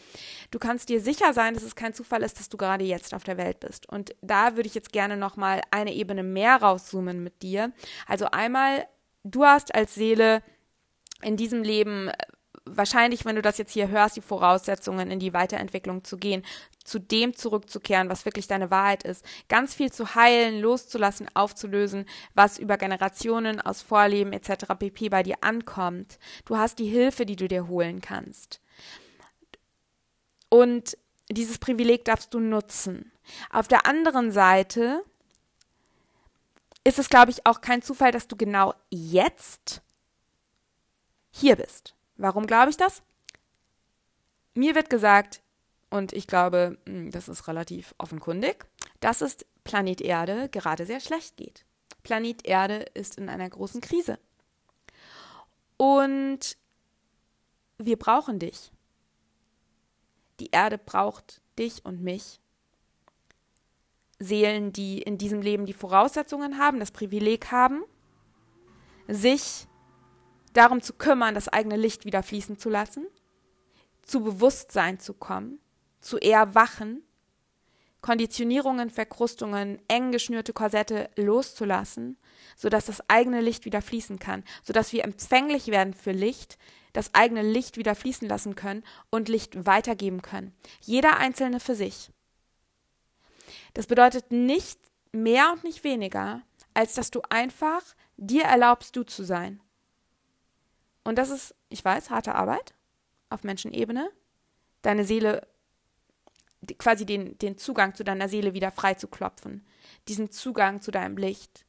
du 0.51 0.59
kannst 0.59 0.89
dir 0.89 1.01
sicher 1.01 1.33
sein, 1.33 1.55
dass 1.55 1.63
es 1.63 1.77
kein 1.77 1.95
Zufall 1.95 2.23
ist, 2.23 2.39
dass 2.39 2.49
du 2.49 2.57
gerade 2.57 2.85
jetzt 2.85 3.15
auf 3.15 3.25
der 3.25 3.37
Welt 3.37 3.61
bist. 3.61 3.89
Und 3.89 4.15
da 4.23 4.57
würde 4.57 4.69
ich 4.69 4.75
jetzt 4.75 4.93
gerne 4.93 5.17
nochmal 5.17 5.61
eine 5.71 5.95
Ebene 5.95 6.23
mehr 6.23 6.57
rauszoomen 6.57 7.23
mit 7.23 7.43
dir. 7.43 7.73
Also 8.07 8.27
einmal 8.27 8.87
du 9.25 9.45
hast 9.45 9.75
als 9.75 9.95
Seele 9.95 10.43
in 11.23 11.37
diesem 11.37 11.63
Leben 11.63 12.11
wahrscheinlich, 12.77 13.25
wenn 13.25 13.37
du 13.37 13.43
das 13.43 13.59
jetzt 13.59 13.73
hier 13.73 13.89
hörst, 13.89 14.17
die 14.17 14.21
Voraussetzungen 14.21 15.11
in 15.11 15.19
die 15.19 15.33
Weiterentwicklung 15.33 16.05
zu 16.05 16.17
gehen, 16.17 16.45
zu 16.85 16.99
dem 16.99 17.35
zurückzukehren, 17.35 18.09
was 18.09 18.25
wirklich 18.25 18.47
deine 18.47 18.71
Wahrheit 18.71 19.03
ist, 19.03 19.25
ganz 19.49 19.75
viel 19.75 19.93
zu 19.93 20.15
heilen, 20.15 20.61
loszulassen, 20.61 21.29
aufzulösen, 21.35 22.07
was 22.35 22.59
über 22.59 22.79
Generationen 22.79 23.61
aus 23.61 23.83
Vorleben 23.83 24.33
etc. 24.33 24.75
pp 24.79 25.09
bei 25.09 25.23
dir 25.23 25.37
ankommt. 25.43 26.19
Du 26.45 26.57
hast 26.57 26.79
die 26.79 26.89
Hilfe, 26.89 27.27
die 27.27 27.37
du 27.37 27.49
dir 27.49 27.69
holen 27.69 28.01
kannst. 28.01 28.61
Und 30.49 30.97
dieses 31.31 31.59
Privileg 31.59 32.05
darfst 32.05 32.35
du 32.35 32.41
nutzen. 32.41 33.13
Auf 33.51 33.69
der 33.69 33.87
anderen 33.87 34.33
Seite 34.33 35.05
ist 36.83 36.99
es, 36.99 37.09
glaube 37.09 37.31
ich, 37.31 37.47
auch 37.47 37.61
kein 37.61 37.83
Zufall, 37.83 38.11
dass 38.11 38.27
du 38.27 38.37
genau 38.37 38.75
jetzt 38.91 39.83
hier 41.31 41.57
bist. 41.57 41.95
Warum 42.21 42.47
glaube 42.47 42.71
ich 42.71 42.77
das? 42.77 43.03
Mir 44.55 44.75
wird 44.75 44.91
gesagt, 44.91 45.41
und 45.89 46.13
ich 46.13 46.27
glaube, 46.27 46.77
hm, 46.87 47.11
das 47.11 47.29
ist 47.29 47.49
relativ 47.49 47.95
offenkundig, 47.97 48.67
dass 49.01 49.23
es 49.23 49.39
Planet 49.65 50.03
Erde 50.03 50.51
gerade 50.51 50.85
sehr 50.85 51.01
schlecht 51.01 51.39
geht. 51.39 51.65
Planet 52.03 52.47
Erde 52.47 52.85
ist 52.93 53.17
in 53.17 53.31
einer 53.31 53.49
großen 53.49 53.81
Krise. 53.81 54.19
Und 55.79 56.59
wir 57.79 57.99
brauchen 57.99 58.39
dich. 58.39 58.71
Die 60.41 60.51
Erde 60.51 60.77
braucht 60.77 61.41
dich 61.59 61.85
und 61.87 62.03
mich 62.03 62.39
Seelen, 64.19 64.75
die 64.75 65.01
in 65.01 65.17
diesem 65.17 65.41
Leben 65.41 65.65
die 65.65 65.73
Voraussetzungen 65.73 66.59
haben, 66.59 66.81
das 66.81 66.91
Privileg 66.91 67.51
haben, 67.51 67.83
sich 69.09 69.67
darum 70.53 70.83
zu 70.83 70.95
kümmern, 70.95 71.35
das 71.35 71.49
eigene 71.49 71.77
Licht 71.77 72.05
wieder 72.05 72.23
fließen 72.23 72.59
zu 72.59 72.71
lassen, 72.71 73.07
zu 74.03 74.23
Bewusstsein 74.23 74.99
zu 74.99 75.15
kommen, 75.15 75.61
zu 76.01 76.19
erwachen, 76.19 77.03
Konditionierungen, 78.01 78.89
Verkrustungen, 78.89 79.79
eng 79.89 80.11
geschnürte 80.11 80.53
Korsette 80.53 81.11
loszulassen, 81.17 82.17
sodass 82.57 82.87
das 82.87 83.03
eigene 83.09 83.41
Licht 83.41 83.67
wieder 83.67 83.83
fließen 83.83 84.19
kann, 84.19 84.43
sodass 84.63 84.93
wir 84.93 85.05
empfänglich 85.05 85.67
werden 85.69 85.93
für 85.93 86.13
Licht, 86.13 86.57
das 86.93 87.15
eigene 87.15 87.43
Licht 87.43 87.77
wieder 87.77 87.95
fließen 87.95 88.27
lassen 88.27 88.57
können 88.57 88.85
und 89.11 89.29
Licht 89.29 89.67
weitergeben 89.67 90.23
können. 90.23 90.55
Jeder 90.81 91.19
Einzelne 91.19 91.61
für 91.61 91.75
sich. 91.75 92.11
Das 93.75 93.87
bedeutet 93.87 94.33
nicht 94.33 94.81
mehr 95.13 95.53
und 95.53 95.65
nicht 95.65 95.85
weniger, 95.85 96.43
als 96.75 96.95
dass 96.95 97.11
du 97.11 97.21
einfach 97.29 97.83
dir 98.17 98.45
erlaubst, 98.45 98.97
du 98.97 99.03
zu 99.03 99.25
sein. 99.25 99.61
Und 101.05 101.17
das 101.17 101.31
ist, 101.31 101.55
ich 101.69 101.85
weiß, 101.85 102.11
harte 102.11 102.35
Arbeit 102.35 102.75
auf 103.29 103.45
Menschenebene, 103.45 104.11
deine 104.83 105.05
Seele, 105.05 105.47
quasi 106.79 107.07
den, 107.07 107.39
den 107.39 107.57
Zugang 107.57 107.95
zu 107.95 108.05
deiner 108.05 108.29
Seele 108.29 108.55
wieder 108.55 108.71
frei 108.71 108.95
zu 108.95 109.09
klopfen, 109.09 109.67
diesen 110.09 110.31
Zugang 110.31 110.83
zu 110.83 110.91
deinem 110.91 111.17
Licht, 111.17 111.65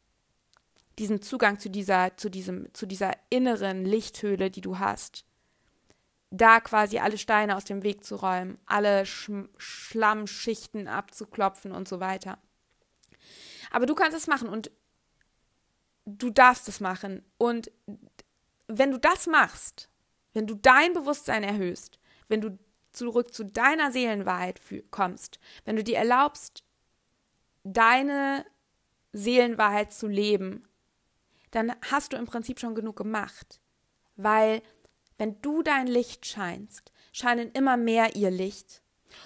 diesen 0.99 1.21
Zugang 1.21 1.59
zu 1.59 1.69
dieser, 1.69 2.17
zu 2.17 2.29
diesem, 2.29 2.73
zu 2.73 2.85
dieser 2.85 3.13
inneren 3.29 3.85
Lichthöhle, 3.85 4.51
die 4.51 4.61
du 4.61 4.79
hast 4.79 5.25
da 6.31 6.61
quasi 6.61 6.97
alle 6.97 7.17
Steine 7.17 7.57
aus 7.57 7.65
dem 7.65 7.83
Weg 7.83 8.03
zu 8.03 8.15
räumen, 8.15 8.57
alle 8.65 9.05
Sch 9.05 9.29
Schlammschichten 9.57 10.87
abzuklopfen 10.87 11.73
und 11.73 11.87
so 11.87 11.99
weiter. 11.99 12.39
Aber 13.69 13.85
du 13.85 13.93
kannst 13.93 14.17
es 14.17 14.27
machen 14.27 14.49
und 14.49 14.71
du 16.05 16.29
darfst 16.29 16.67
es 16.69 16.79
machen. 16.79 17.23
Und 17.37 17.71
wenn 18.77 18.91
du 18.91 18.99
das 18.99 19.27
machst, 19.27 19.89
wenn 20.33 20.47
du 20.47 20.55
dein 20.55 20.93
Bewusstsein 20.93 21.43
erhöhst, 21.43 21.99
wenn 22.27 22.41
du 22.41 22.57
zurück 22.91 23.33
zu 23.33 23.45
deiner 23.45 23.91
Seelenwahrheit 23.91 24.61
kommst, 24.91 25.39
wenn 25.65 25.75
du 25.75 25.83
dir 25.83 25.97
erlaubst, 25.97 26.63
deine 27.63 28.45
Seelenwahrheit 29.13 29.93
zu 29.93 30.07
leben, 30.07 30.67
dann 31.51 31.73
hast 31.89 32.13
du 32.13 32.17
im 32.17 32.25
Prinzip 32.25 32.59
schon 32.59 32.75
genug 32.75 32.95
gemacht. 32.95 33.61
Weil 34.15 34.61
wenn 35.17 35.41
du 35.41 35.61
dein 35.61 35.87
Licht 35.87 36.25
scheinst, 36.25 36.91
scheinen 37.11 37.51
immer 37.51 37.77
mehr 37.77 38.15
ihr 38.15 38.31
Licht. 38.31 38.81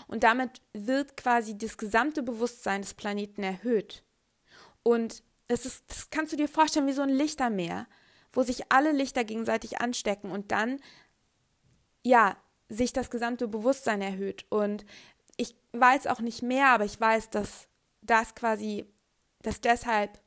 Und 0.07 0.23
damit 0.23 0.61
wird 0.73 1.15
quasi 1.15 1.57
das 1.57 1.77
gesamte 1.77 2.23
Bewusstsein 2.23 2.81
des 2.81 2.95
Planeten 2.95 3.43
erhöht. 3.43 4.03
Und 4.83 5.23
das, 5.47 5.65
ist, 5.65 5.83
das 5.87 6.09
kannst 6.09 6.33
du 6.33 6.37
dir 6.37 6.47
vorstellen 6.47 6.87
wie 6.87 6.93
so 6.93 7.03
ein 7.03 7.09
Lichtermeer, 7.09 7.87
wo 8.35 8.43
sich 8.43 8.71
alle 8.71 8.91
Lichter 8.91 9.23
gegenseitig 9.23 9.81
anstecken 9.81 10.29
und 10.29 10.51
dann, 10.51 10.79
ja, 12.03 12.37
sich 12.69 12.93
das 12.93 13.09
gesamte 13.09 13.47
Bewusstsein 13.47 14.01
erhöht. 14.01 14.45
Und 14.49 14.85
ich 15.37 15.55
weiß 15.73 16.05
auch 16.07 16.19
nicht 16.19 16.43
mehr, 16.43 16.67
aber 16.67 16.85
ich 16.85 16.99
weiß, 16.99 17.31
dass 17.31 17.67
das 18.01 18.35
quasi, 18.35 18.85
dass 19.41 19.61
deshalb 19.61 20.19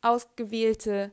ausgewählte 0.00 1.12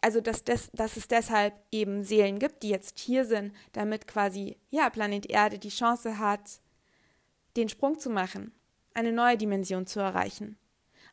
also 0.00 0.20
dass, 0.20 0.44
des, 0.44 0.70
dass 0.72 0.98
es 0.98 1.08
deshalb 1.08 1.54
eben 1.72 2.04
Seelen 2.04 2.38
gibt, 2.38 2.62
die 2.62 2.68
jetzt 2.68 2.98
hier 2.98 3.24
sind, 3.24 3.54
damit 3.72 4.06
quasi, 4.06 4.58
ja, 4.68 4.90
Planet 4.90 5.24
Erde 5.30 5.58
die 5.58 5.70
Chance 5.70 6.18
hat, 6.18 6.60
den 7.56 7.70
Sprung 7.70 7.98
zu 7.98 8.10
machen, 8.10 8.52
eine 8.92 9.12
neue 9.12 9.38
Dimension 9.38 9.86
zu 9.86 10.00
erreichen. 10.00 10.58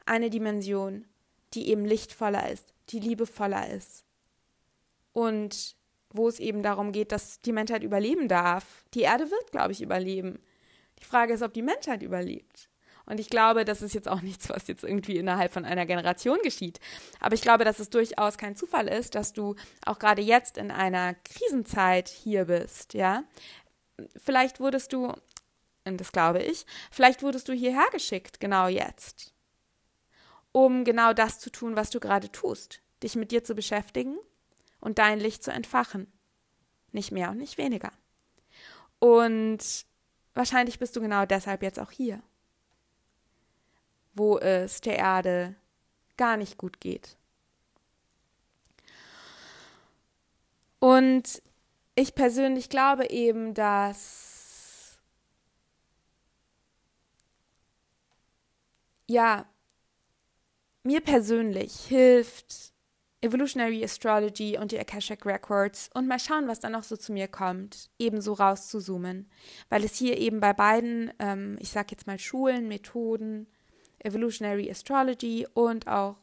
Eine 0.05 0.29
Dimension, 0.29 1.05
die 1.53 1.69
eben 1.69 1.85
lichtvoller 1.85 2.51
ist, 2.51 2.73
die 2.91 2.99
liebevoller 2.99 3.69
ist. 3.69 4.03
Und 5.13 5.75
wo 6.13 6.27
es 6.27 6.39
eben 6.39 6.63
darum 6.63 6.91
geht, 6.91 7.11
dass 7.11 7.41
die 7.41 7.53
Menschheit 7.53 7.83
überleben 7.83 8.27
darf. 8.27 8.83
Die 8.93 9.01
Erde 9.01 9.29
wird, 9.29 9.51
glaube 9.51 9.71
ich, 9.71 9.81
überleben. 9.81 10.39
Die 10.99 11.05
Frage 11.05 11.33
ist, 11.33 11.41
ob 11.41 11.53
die 11.53 11.61
Menschheit 11.61 12.03
überlebt. 12.03 12.69
Und 13.05 13.19
ich 13.19 13.29
glaube, 13.29 13.65
das 13.65 13.81
ist 13.81 13.93
jetzt 13.93 14.07
auch 14.07 14.21
nichts, 14.21 14.49
was 14.49 14.67
jetzt 14.67 14.83
irgendwie 14.83 15.17
innerhalb 15.17 15.51
von 15.51 15.65
einer 15.65 15.85
Generation 15.85 16.39
geschieht. 16.43 16.79
Aber 17.19 17.35
ich 17.35 17.41
glaube, 17.41 17.63
dass 17.63 17.79
es 17.79 17.89
durchaus 17.89 18.37
kein 18.37 18.55
Zufall 18.55 18.87
ist, 18.87 19.15
dass 19.15 19.33
du 19.33 19.55
auch 19.85 19.99
gerade 19.99 20.21
jetzt 20.21 20.57
in 20.57 20.71
einer 20.71 21.15
Krisenzeit 21.15 22.09
hier 22.09 22.45
bist, 22.45 22.93
ja. 22.93 23.23
Vielleicht 24.17 24.59
wurdest 24.59 24.93
du, 24.93 25.13
und 25.85 25.99
das 25.99 26.11
glaube 26.11 26.41
ich, 26.41 26.65
vielleicht 26.89 27.21
wurdest 27.21 27.47
du 27.49 27.53
hierher 27.53 27.87
geschickt, 27.91 28.39
genau 28.39 28.67
jetzt. 28.67 29.30
Um 30.51 30.83
genau 30.83 31.13
das 31.13 31.39
zu 31.39 31.49
tun, 31.51 31.75
was 31.75 31.89
du 31.89 31.99
gerade 31.99 32.31
tust, 32.31 32.81
dich 33.03 33.15
mit 33.15 33.31
dir 33.31 33.43
zu 33.43 33.55
beschäftigen 33.55 34.17
und 34.79 34.99
dein 34.99 35.19
Licht 35.19 35.43
zu 35.43 35.51
entfachen. 35.51 36.11
Nicht 36.91 37.11
mehr 37.11 37.31
und 37.31 37.37
nicht 37.37 37.57
weniger. 37.57 37.91
Und 38.99 39.59
wahrscheinlich 40.33 40.77
bist 40.79 40.95
du 40.95 41.01
genau 41.01 41.25
deshalb 41.25 41.63
jetzt 41.63 41.79
auch 41.79 41.91
hier, 41.91 42.21
wo 44.13 44.37
es 44.37 44.81
der 44.81 44.97
Erde 44.97 45.55
gar 46.17 46.37
nicht 46.37 46.57
gut 46.57 46.79
geht. 46.79 47.17
Und 50.79 51.41
ich 51.95 52.15
persönlich 52.15 52.69
glaube 52.69 53.09
eben, 53.09 53.53
dass 53.53 54.99
ja, 59.07 59.45
mir 60.83 61.01
persönlich 61.01 61.73
hilft 61.87 62.71
Evolutionary 63.21 63.83
Astrology 63.83 64.57
und 64.57 64.71
die 64.71 64.79
Akashic 64.79 65.25
Records 65.27 65.89
und 65.93 66.07
mal 66.07 66.19
schauen, 66.19 66.47
was 66.47 66.59
dann 66.59 66.71
noch 66.71 66.83
so 66.83 66.97
zu 66.97 67.13
mir 67.13 67.27
kommt, 67.27 67.91
ebenso 67.99 68.33
rauszuzoomen, 68.33 69.29
weil 69.69 69.83
es 69.83 69.95
hier 69.95 70.17
eben 70.17 70.39
bei 70.39 70.53
beiden, 70.53 71.13
ähm, 71.19 71.55
ich 71.59 71.69
sag 71.69 71.91
jetzt 71.91 72.07
mal 72.07 72.17
Schulen, 72.17 72.67
Methoden, 72.67 73.45
Evolutionary 73.99 74.71
Astrology 74.71 75.47
und 75.53 75.87
auch 75.87 76.15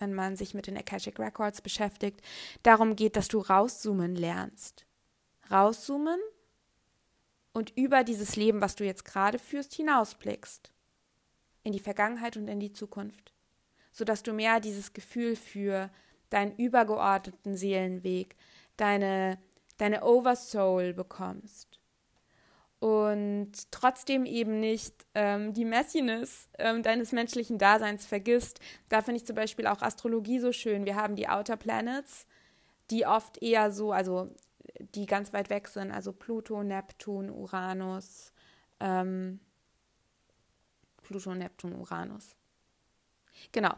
wenn 0.00 0.14
man 0.14 0.34
sich 0.34 0.52
mit 0.52 0.66
den 0.66 0.76
Akashic 0.76 1.20
Records 1.20 1.60
beschäftigt, 1.60 2.20
darum 2.64 2.96
geht, 2.96 3.14
dass 3.14 3.28
du 3.28 3.38
rauszoomen 3.38 4.16
lernst. 4.16 4.84
Rauszoomen 5.48 6.18
und 7.52 7.70
über 7.76 8.02
dieses 8.02 8.34
Leben, 8.34 8.60
was 8.60 8.74
du 8.74 8.84
jetzt 8.84 9.04
gerade 9.04 9.38
führst, 9.38 9.74
hinausblickst. 9.74 10.72
In 11.62 11.72
die 11.72 11.78
Vergangenheit 11.78 12.36
und 12.36 12.48
in 12.48 12.58
die 12.58 12.72
Zukunft. 12.72 13.31
Sodass 13.92 14.22
du 14.22 14.32
mehr 14.32 14.60
dieses 14.60 14.92
Gefühl 14.92 15.36
für 15.36 15.90
deinen 16.30 16.56
übergeordneten 16.56 17.56
Seelenweg, 17.56 18.36
deine, 18.76 19.38
deine 19.76 20.04
Oversoul 20.04 20.94
bekommst 20.94 21.78
und 22.82 23.52
trotzdem 23.70 24.26
eben 24.26 24.58
nicht 24.58 25.06
ähm, 25.14 25.52
die 25.52 25.64
Messiness 25.64 26.48
ähm, 26.58 26.82
deines 26.82 27.12
menschlichen 27.12 27.56
Daseins 27.56 28.04
vergisst. 28.04 28.58
Da 28.88 29.02
finde 29.02 29.18
ich 29.18 29.24
zum 29.24 29.36
Beispiel 29.36 29.68
auch 29.68 29.82
Astrologie 29.82 30.40
so 30.40 30.50
schön. 30.50 30.84
Wir 30.84 30.96
haben 30.96 31.14
die 31.14 31.28
Outer 31.28 31.56
Planets, 31.56 32.26
die 32.90 33.06
oft 33.06 33.40
eher 33.40 33.70
so, 33.70 33.92
also 33.92 34.34
die 34.96 35.06
ganz 35.06 35.32
weit 35.32 35.48
weg 35.48 35.68
sind, 35.68 35.92
also 35.92 36.12
Pluto, 36.12 36.64
Neptun, 36.64 37.30
Uranus, 37.30 38.32
ähm, 38.80 39.38
Pluto, 41.02 41.36
Neptun, 41.36 41.74
Uranus. 41.74 42.34
Genau 43.50 43.74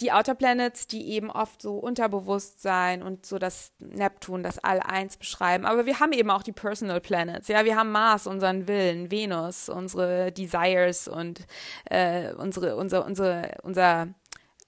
die 0.00 0.12
Outer 0.12 0.34
Planets, 0.34 0.86
die 0.86 1.10
eben 1.10 1.30
oft 1.30 1.60
so 1.60 1.76
Unterbewusstsein 1.76 3.02
und 3.02 3.26
so 3.26 3.38
das 3.38 3.72
Neptun, 3.78 4.42
das 4.42 4.58
All 4.58 4.80
eins 4.80 5.16
beschreiben. 5.16 5.66
Aber 5.66 5.86
wir 5.86 6.00
haben 6.00 6.12
eben 6.12 6.30
auch 6.30 6.42
die 6.42 6.52
Personal 6.52 7.00
Planets. 7.00 7.48
Ja, 7.48 7.64
wir 7.64 7.76
haben 7.76 7.92
Mars, 7.92 8.26
unseren 8.26 8.66
Willen, 8.66 9.10
Venus, 9.10 9.68
unsere 9.68 10.32
Desires 10.32 11.08
und 11.08 11.46
äh, 11.86 12.32
unsere, 12.32 12.76
unser, 12.76 13.04
unser, 13.04 13.50
unser 13.62 14.08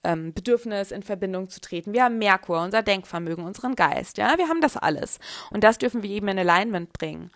ähm, 0.03 0.33
Bedürfnis 0.33 0.91
in 0.91 1.01
Verbindung 1.01 1.49
zu 1.49 1.61
treten. 1.61 1.93
Wir 1.93 2.03
haben 2.03 2.17
Merkur, 2.19 2.61
unser 2.61 2.83
Denkvermögen, 2.83 3.43
unseren 3.43 3.75
Geist. 3.75 4.17
Ja, 4.17 4.37
wir 4.37 4.49
haben 4.49 4.61
das 4.61 4.77
alles. 4.77 5.19
Und 5.49 5.63
das 5.63 5.77
dürfen 5.77 6.03
wir 6.03 6.09
eben 6.09 6.27
in 6.27 6.39
Alignment 6.39 6.93
bringen 6.93 7.31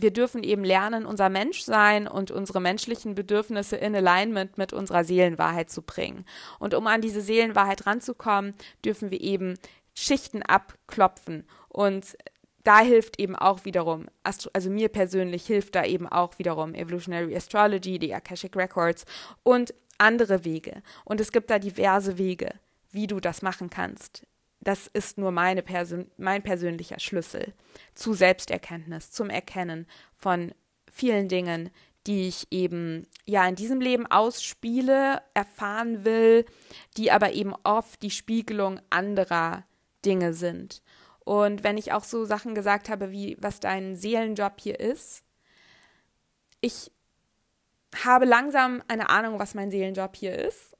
wir 0.00 0.12
dürfen 0.12 0.42
eben 0.42 0.64
lernen, 0.64 1.06
unser 1.06 1.28
Menschsein 1.28 2.06
und 2.06 2.30
unsere 2.30 2.60
menschlichen 2.60 3.14
Bedürfnisse 3.14 3.76
in 3.76 3.94
Alignment 3.96 4.56
mit 4.56 4.72
unserer 4.72 5.04
Seelenwahrheit 5.04 5.70
zu 5.70 5.82
bringen. 5.82 6.24
Und 6.58 6.74
um 6.74 6.86
an 6.86 7.00
diese 7.00 7.20
Seelenwahrheit 7.20 7.86
ranzukommen, 7.86 8.54
dürfen 8.84 9.10
wir 9.10 9.20
eben 9.20 9.58
Schichten 9.94 10.42
abklopfen. 10.42 11.44
Und 11.68 12.16
da 12.62 12.80
hilft 12.80 13.18
eben 13.18 13.34
auch 13.34 13.64
wiederum, 13.64 14.06
also 14.22 14.70
mir 14.70 14.88
persönlich 14.88 15.46
hilft 15.46 15.74
da 15.74 15.84
eben 15.84 16.06
auch 16.06 16.38
wiederum 16.38 16.74
Evolutionary 16.74 17.34
Astrology, 17.34 17.98
die 17.98 18.14
Akashic 18.14 18.54
Records 18.56 19.04
und 19.42 19.74
andere 19.98 20.44
Wege. 20.44 20.82
Und 21.04 21.20
es 21.20 21.32
gibt 21.32 21.50
da 21.50 21.58
diverse 21.58 22.18
Wege, 22.18 22.50
wie 22.92 23.08
du 23.08 23.18
das 23.18 23.42
machen 23.42 23.68
kannst. 23.68 24.27
Das 24.68 24.86
ist 24.86 25.16
nur 25.16 25.30
meine 25.30 25.62
Persön 25.62 26.10
mein 26.18 26.42
persönlicher 26.42 27.00
Schlüssel 27.00 27.54
zu 27.94 28.12
Selbsterkenntnis, 28.12 29.10
zum 29.10 29.30
Erkennen 29.30 29.86
von 30.14 30.52
vielen 30.92 31.26
Dingen, 31.28 31.70
die 32.06 32.28
ich 32.28 32.48
eben 32.50 33.06
ja 33.24 33.48
in 33.48 33.54
diesem 33.54 33.80
Leben 33.80 34.06
ausspiele, 34.06 35.22
erfahren 35.32 36.04
will, 36.04 36.44
die 36.98 37.10
aber 37.10 37.32
eben 37.32 37.54
oft 37.64 38.02
die 38.02 38.10
Spiegelung 38.10 38.78
anderer 38.90 39.64
Dinge 40.04 40.34
sind. 40.34 40.82
Und 41.20 41.64
wenn 41.64 41.78
ich 41.78 41.94
auch 41.94 42.04
so 42.04 42.26
Sachen 42.26 42.54
gesagt 42.54 42.90
habe, 42.90 43.10
wie 43.10 43.38
was 43.40 43.60
dein 43.60 43.96
Seelenjob 43.96 44.60
hier 44.60 44.78
ist, 44.78 45.24
ich 46.60 46.92
habe 48.04 48.26
langsam 48.26 48.82
eine 48.86 49.08
Ahnung, 49.08 49.38
was 49.38 49.54
mein 49.54 49.70
Seelenjob 49.70 50.14
hier 50.14 50.38
ist. 50.38 50.76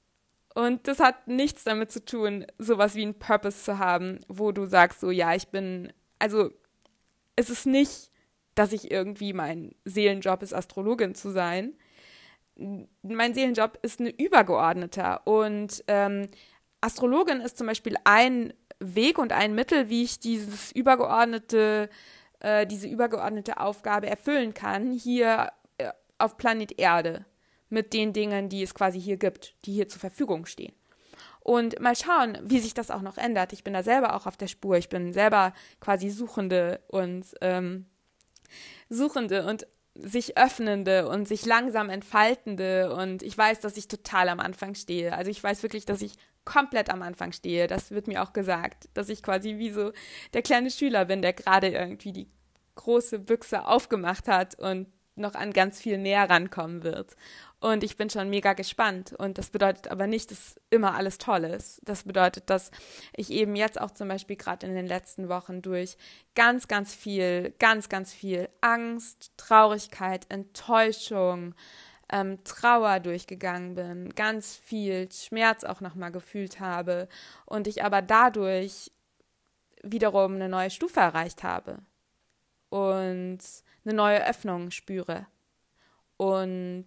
Und 0.55 0.89
das 0.89 0.99
hat 0.99 1.29
nichts 1.29 1.65
damit 1.65 1.91
zu 1.91 2.05
tun, 2.05 2.47
sowas 2.59 2.95
wie 2.95 3.05
ein 3.05 3.19
Purpose 3.19 3.63
zu 3.63 3.79
haben, 3.79 4.21
wo 4.29 4.53
du 4.53 4.67
sagst, 4.67 5.01
so, 5.01 5.11
ja, 5.11 5.35
ich 5.35 5.49
bin, 5.49 5.93
also 6.19 6.51
es 7.37 7.51
ist 7.51 7.67
nicht, 7.67 8.11
dass 8.55 8.73
ich 8.73 8.91
irgendwie 8.91 9.33
mein 9.33 9.75
Seelenjob 9.85 10.43
ist, 10.43 10.53
Astrologin 10.53 11.15
zu 11.15 11.31
sein. 11.31 11.75
Mein 13.03 13.35
Seelenjob 13.35 13.79
ist 13.83 14.01
ein 14.01 14.09
übergeordneter. 14.09 15.27
Und 15.27 15.85
ähm, 15.87 16.27
Astrologin 16.81 17.41
ist 17.41 17.57
zum 17.57 17.69
Beispiel 17.69 17.97
ein 18.03 18.53
Weg 18.81 19.19
und 19.19 19.33
ein 19.33 19.55
Mittel, 19.55 19.89
wie 19.89 20.03
ich 20.03 20.19
dieses 20.19 20.73
übergeordnete, 20.73 21.89
äh, 22.41 22.67
diese 22.67 22.89
übergeordnete 22.89 23.61
Aufgabe 23.61 24.09
erfüllen 24.09 24.55
kann, 24.55 24.91
hier 24.91 25.53
äh, 25.79 25.91
auf 26.19 26.37
Planet 26.37 26.81
Erde 26.81 27.25
mit 27.69 27.93
den 27.93 28.13
Dingen, 28.13 28.49
die 28.49 28.63
es 28.63 28.75
quasi 28.75 29.01
hier 29.01 29.17
gibt, 29.17 29.55
die 29.65 29.73
hier 29.73 29.89
zur 29.89 30.01
Verfügung 30.01 30.47
stehen. 30.47 30.73
Und 31.41 31.81
mal 31.81 31.97
schauen, 31.97 32.39
wie 32.43 32.59
sich 32.59 32.75
das 32.75 32.91
auch 32.91 33.01
noch 33.01 33.17
ändert. 33.17 33.53
Ich 33.53 33.65
bin 33.65 33.73
da 33.73 33.83
selber 33.83 34.15
auch 34.15 34.27
auf 34.27 34.37
der 34.37 34.49
Spur. 34.49 34.77
Ich 34.77 34.89
bin 34.89 35.13
selber 35.13 35.55
quasi 35.81 36.11
Suchende 36.11 36.81
und 36.89 37.25
ähm, 37.41 37.87
Suchende 38.91 39.47
und 39.47 39.67
sich 39.95 40.37
öffnende 40.37 41.09
und 41.09 41.27
sich 41.27 41.47
langsam 41.47 41.91
entfaltende. 41.91 42.95
Und 42.95 43.23
ich 43.23 43.37
weiß, 43.37 43.61
dass 43.61 43.77
ich 43.77 43.89
total 43.89 44.29
am 44.29 44.41
Anfang 44.41 44.75
stehe. 44.75 45.15
Also 45.15 45.31
ich 45.31 45.43
weiß 45.43 45.63
wirklich, 45.63 45.87
dass 45.87 46.03
ich 46.03 46.13
komplett 46.45 46.91
am 46.91 47.03
Anfang 47.03 47.33
stehe. 47.33 47.67
Das 47.67 47.91
wird 47.91 48.09
mir 48.09 48.23
auch 48.23 48.33
gesagt, 48.33 48.89
dass 48.95 49.09
ich 49.09 49.23
quasi 49.23 49.59
wie 49.59 49.71
so 49.71 49.93
der 50.35 50.43
kleine 50.43 50.71
Schüler 50.71 51.07
bin, 51.07 51.23
der 51.23 51.33
gerade 51.33 51.69
irgendwie 51.69 52.13
die 52.13 52.29
große 52.75 53.19
Büchse 53.19 53.67
aufgemacht 53.67 54.29
hat 54.29 54.59
und 54.59 54.87
noch 55.17 55.35
an 55.35 55.53
ganz 55.53 55.81
viel 55.81 55.99
näher 55.99 56.31
rankommen 56.31 56.85
wird. 56.85 57.17
Und 57.61 57.83
ich 57.83 57.97
bin 57.97 58.09
schon 58.09 58.31
mega 58.31 58.53
gespannt. 58.53 59.13
Und 59.13 59.37
das 59.37 59.51
bedeutet 59.51 59.89
aber 59.89 60.07
nicht, 60.07 60.31
dass 60.31 60.61
immer 60.71 60.95
alles 60.95 61.19
toll 61.19 61.45
ist. 61.45 61.81
Das 61.85 62.05
bedeutet, 62.05 62.51
dass 62.51 62.71
ich 63.17 63.31
eben 63.31 63.57
jetzt 63.57 63.81
auch 63.81 63.91
zum 63.91 64.09
Beispiel 64.09 64.37
gerade 64.37 64.67
in 64.67 64.75
den 64.75 64.87
letzten 64.87 65.29
Wochen 65.29 65.61
durch 65.61 65.97
ganz, 66.37 66.69
ganz 66.69 66.95
viel, 66.95 67.53
ganz, 67.59 67.89
ganz 67.89 68.13
viel 68.13 68.49
Angst, 68.61 69.33
Traurigkeit, 69.37 70.27
Enttäuschung, 70.29 71.55
ähm, 72.11 72.43
Trauer 72.45 73.01
durchgegangen 73.01 73.75
bin, 73.75 74.15
ganz 74.15 74.57
viel 74.57 75.11
Schmerz 75.13 75.65
auch 75.65 75.81
nochmal 75.81 76.13
gefühlt 76.13 76.61
habe 76.61 77.09
und 77.45 77.67
ich 77.67 77.85
aber 77.85 78.03
dadurch 78.03 78.91
wiederum 79.83 80.35
eine 80.35 80.49
neue 80.49 80.71
Stufe 80.71 81.01
erreicht 81.01 81.43
habe 81.43 81.79
und 82.71 83.39
eine 83.85 83.95
neue 83.95 84.27
Öffnung 84.27 84.71
spüre 84.71 85.27
und 86.17 86.87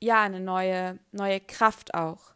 ja, 0.00 0.22
eine 0.22 0.40
neue, 0.40 0.98
neue 1.12 1.40
Kraft 1.40 1.94
auch. 1.94 2.34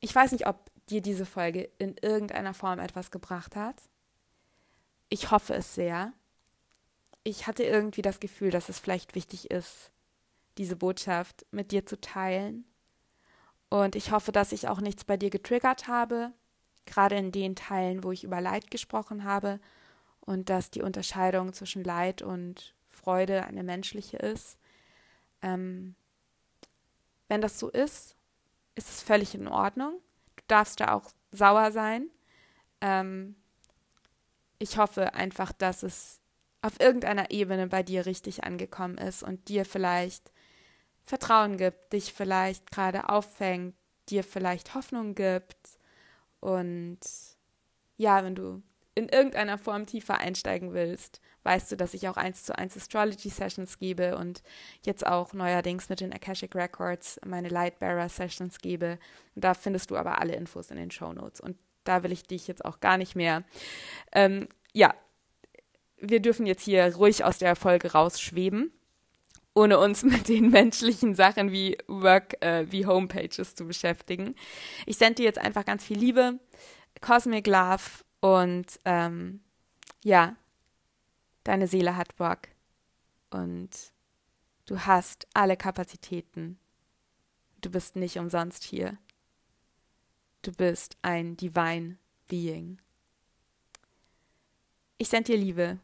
Ich 0.00 0.14
weiß 0.14 0.32
nicht, 0.32 0.46
ob 0.46 0.70
dir 0.88 1.00
diese 1.00 1.26
Folge 1.26 1.70
in 1.78 1.96
irgendeiner 2.00 2.54
Form 2.54 2.78
etwas 2.78 3.10
gebracht 3.10 3.56
hat. 3.56 3.76
Ich 5.08 5.30
hoffe 5.30 5.54
es 5.54 5.74
sehr. 5.74 6.12
Ich 7.22 7.46
hatte 7.46 7.64
irgendwie 7.64 8.02
das 8.02 8.20
Gefühl, 8.20 8.50
dass 8.50 8.68
es 8.68 8.78
vielleicht 8.78 9.14
wichtig 9.14 9.50
ist, 9.50 9.90
diese 10.58 10.76
Botschaft 10.76 11.46
mit 11.50 11.70
dir 11.70 11.86
zu 11.86 12.00
teilen. 12.00 12.64
Und 13.68 13.94
ich 13.94 14.10
hoffe, 14.10 14.32
dass 14.32 14.52
ich 14.52 14.68
auch 14.68 14.80
nichts 14.80 15.04
bei 15.04 15.16
dir 15.16 15.30
getriggert 15.30 15.86
habe, 15.86 16.32
gerade 16.86 17.16
in 17.16 17.30
den 17.30 17.54
Teilen, 17.54 18.02
wo 18.02 18.10
ich 18.10 18.24
über 18.24 18.40
Leid 18.40 18.70
gesprochen 18.70 19.24
habe 19.24 19.60
und 20.20 20.48
dass 20.48 20.70
die 20.70 20.82
Unterscheidung 20.82 21.52
zwischen 21.52 21.84
Leid 21.84 22.22
und 22.22 22.74
Freude 23.02 23.44
eine 23.44 23.62
menschliche 23.62 24.16
ist. 24.16 24.58
Ähm, 25.42 25.94
wenn 27.28 27.40
das 27.40 27.58
so 27.58 27.70
ist, 27.70 28.16
ist 28.74 28.90
es 28.90 29.02
völlig 29.02 29.34
in 29.34 29.48
Ordnung. 29.48 30.00
Du 30.36 30.42
darfst 30.48 30.80
da 30.80 30.92
auch 30.92 31.10
sauer 31.32 31.72
sein. 31.72 32.10
Ähm, 32.80 33.36
ich 34.58 34.78
hoffe 34.78 35.14
einfach, 35.14 35.52
dass 35.52 35.82
es 35.82 36.20
auf 36.62 36.78
irgendeiner 36.80 37.30
Ebene 37.30 37.68
bei 37.68 37.82
dir 37.82 38.04
richtig 38.06 38.44
angekommen 38.44 38.98
ist 38.98 39.22
und 39.22 39.48
dir 39.48 39.64
vielleicht 39.64 40.30
Vertrauen 41.04 41.56
gibt, 41.56 41.92
dich 41.92 42.12
vielleicht 42.12 42.70
gerade 42.70 43.08
auffängt, 43.08 43.74
dir 44.08 44.22
vielleicht 44.22 44.74
Hoffnung 44.74 45.14
gibt 45.14 45.78
und 46.40 47.00
ja, 47.96 48.24
wenn 48.24 48.34
du 48.34 48.62
in 49.00 49.08
irgendeiner 49.08 49.56
Form 49.56 49.86
tiefer 49.86 50.18
einsteigen 50.18 50.74
willst, 50.74 51.22
weißt 51.42 51.72
du, 51.72 51.76
dass 51.76 51.94
ich 51.94 52.06
auch 52.08 52.18
eins 52.18 52.44
zu 52.44 52.56
eins 52.56 52.76
Astrology 52.76 53.30
Sessions 53.30 53.78
gebe 53.78 54.16
und 54.16 54.42
jetzt 54.84 55.06
auch 55.06 55.32
neuerdings 55.32 55.88
mit 55.88 56.00
den 56.00 56.12
Akashic 56.12 56.54
Records 56.54 57.18
meine 57.24 57.48
Lightbearer 57.48 58.10
Sessions 58.10 58.58
gebe. 58.58 58.98
Und 59.34 59.44
da 59.44 59.54
findest 59.54 59.90
du 59.90 59.96
aber 59.96 60.20
alle 60.20 60.34
Infos 60.34 60.70
in 60.70 60.76
den 60.76 60.90
Show 60.90 61.14
Notes. 61.14 61.40
Und 61.40 61.56
da 61.84 62.02
will 62.02 62.12
ich 62.12 62.24
dich 62.24 62.46
jetzt 62.46 62.62
auch 62.64 62.80
gar 62.80 62.98
nicht 62.98 63.16
mehr. 63.16 63.42
Ähm, 64.12 64.48
ja, 64.74 64.94
wir 65.98 66.20
dürfen 66.20 66.44
jetzt 66.44 66.62
hier 66.62 66.94
ruhig 66.94 67.24
aus 67.24 67.38
der 67.38 67.56
Folge 67.56 67.92
rausschweben, 67.92 68.70
ohne 69.54 69.78
uns 69.78 70.02
mit 70.04 70.28
den 70.28 70.50
menschlichen 70.50 71.14
Sachen 71.14 71.52
wie 71.52 71.78
Work, 71.86 72.42
äh, 72.44 72.70
wie 72.70 72.84
Homepages 72.84 73.54
zu 73.54 73.66
beschäftigen. 73.66 74.34
Ich 74.84 74.98
sende 74.98 75.16
dir 75.16 75.24
jetzt 75.24 75.38
einfach 75.38 75.64
ganz 75.64 75.84
viel 75.84 75.98
Liebe, 75.98 76.38
Cosmic 77.00 77.46
Love 77.46 78.04
und 78.20 78.78
ähm, 78.84 79.40
ja, 80.02 80.36
deine 81.44 81.66
Seele 81.66 81.96
hat 81.96 82.16
Bock 82.16 82.48
und 83.30 83.70
du 84.66 84.80
hast 84.80 85.26
alle 85.34 85.56
Kapazitäten. 85.56 86.58
Du 87.60 87.70
bist 87.70 87.96
nicht 87.96 88.18
umsonst 88.18 88.64
hier. 88.64 88.96
Du 90.42 90.52
bist 90.52 90.96
ein 91.02 91.36
Divine 91.36 91.98
Being. 92.28 92.80
Ich 94.96 95.08
sende 95.08 95.32
dir 95.32 95.38
Liebe. 95.38 95.78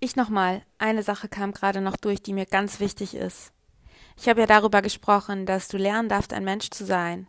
Ich 0.00 0.16
nochmal, 0.16 0.62
eine 0.78 1.02
Sache 1.02 1.28
kam 1.28 1.52
gerade 1.52 1.80
noch 1.80 1.96
durch, 1.96 2.22
die 2.22 2.32
mir 2.32 2.44
ganz 2.44 2.80
wichtig 2.80 3.14
ist. 3.14 3.52
Ich 4.16 4.28
habe 4.28 4.40
ja 4.40 4.46
darüber 4.46 4.82
gesprochen, 4.82 5.46
dass 5.46 5.68
du 5.68 5.76
lernen 5.76 6.08
darfst, 6.08 6.32
ein 6.32 6.44
Mensch 6.44 6.70
zu 6.70 6.84
sein. 6.84 7.28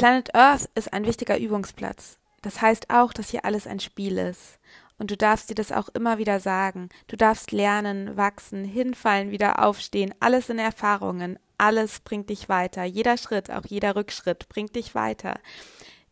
Planet 0.00 0.34
Earth 0.34 0.70
ist 0.76 0.94
ein 0.94 1.04
wichtiger 1.04 1.38
Übungsplatz. 1.38 2.18
Das 2.40 2.62
heißt 2.62 2.88
auch, 2.88 3.12
dass 3.12 3.28
hier 3.28 3.44
alles 3.44 3.66
ein 3.66 3.80
Spiel 3.80 4.16
ist. 4.16 4.58
Und 4.96 5.10
du 5.10 5.16
darfst 5.18 5.50
dir 5.50 5.54
das 5.54 5.72
auch 5.72 5.90
immer 5.90 6.16
wieder 6.16 6.40
sagen. 6.40 6.88
Du 7.08 7.18
darfst 7.18 7.52
lernen, 7.52 8.16
wachsen, 8.16 8.64
hinfallen, 8.64 9.30
wieder 9.30 9.62
aufstehen. 9.62 10.14
Alles 10.18 10.48
in 10.48 10.58
Erfahrungen. 10.58 11.38
Alles 11.58 12.00
bringt 12.00 12.30
dich 12.30 12.48
weiter. 12.48 12.84
Jeder 12.84 13.18
Schritt, 13.18 13.50
auch 13.50 13.66
jeder 13.66 13.94
Rückschritt 13.94 14.48
bringt 14.48 14.74
dich 14.74 14.94
weiter. 14.94 15.38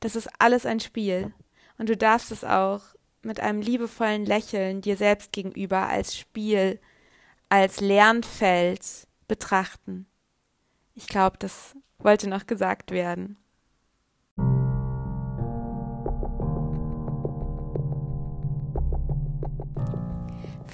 Das 0.00 0.16
ist 0.16 0.28
alles 0.38 0.66
ein 0.66 0.80
Spiel. 0.80 1.32
Und 1.78 1.88
du 1.88 1.96
darfst 1.96 2.30
es 2.30 2.44
auch 2.44 2.82
mit 3.22 3.40
einem 3.40 3.62
liebevollen 3.62 4.26
Lächeln 4.26 4.82
dir 4.82 4.98
selbst 4.98 5.32
gegenüber 5.32 5.88
als 5.88 6.14
Spiel, 6.14 6.78
als 7.48 7.80
Lernfeld 7.80 8.82
betrachten. 9.28 10.06
Ich 10.94 11.06
glaube, 11.06 11.38
das 11.38 11.74
wollte 11.96 12.28
noch 12.28 12.46
gesagt 12.46 12.90
werden. 12.90 13.38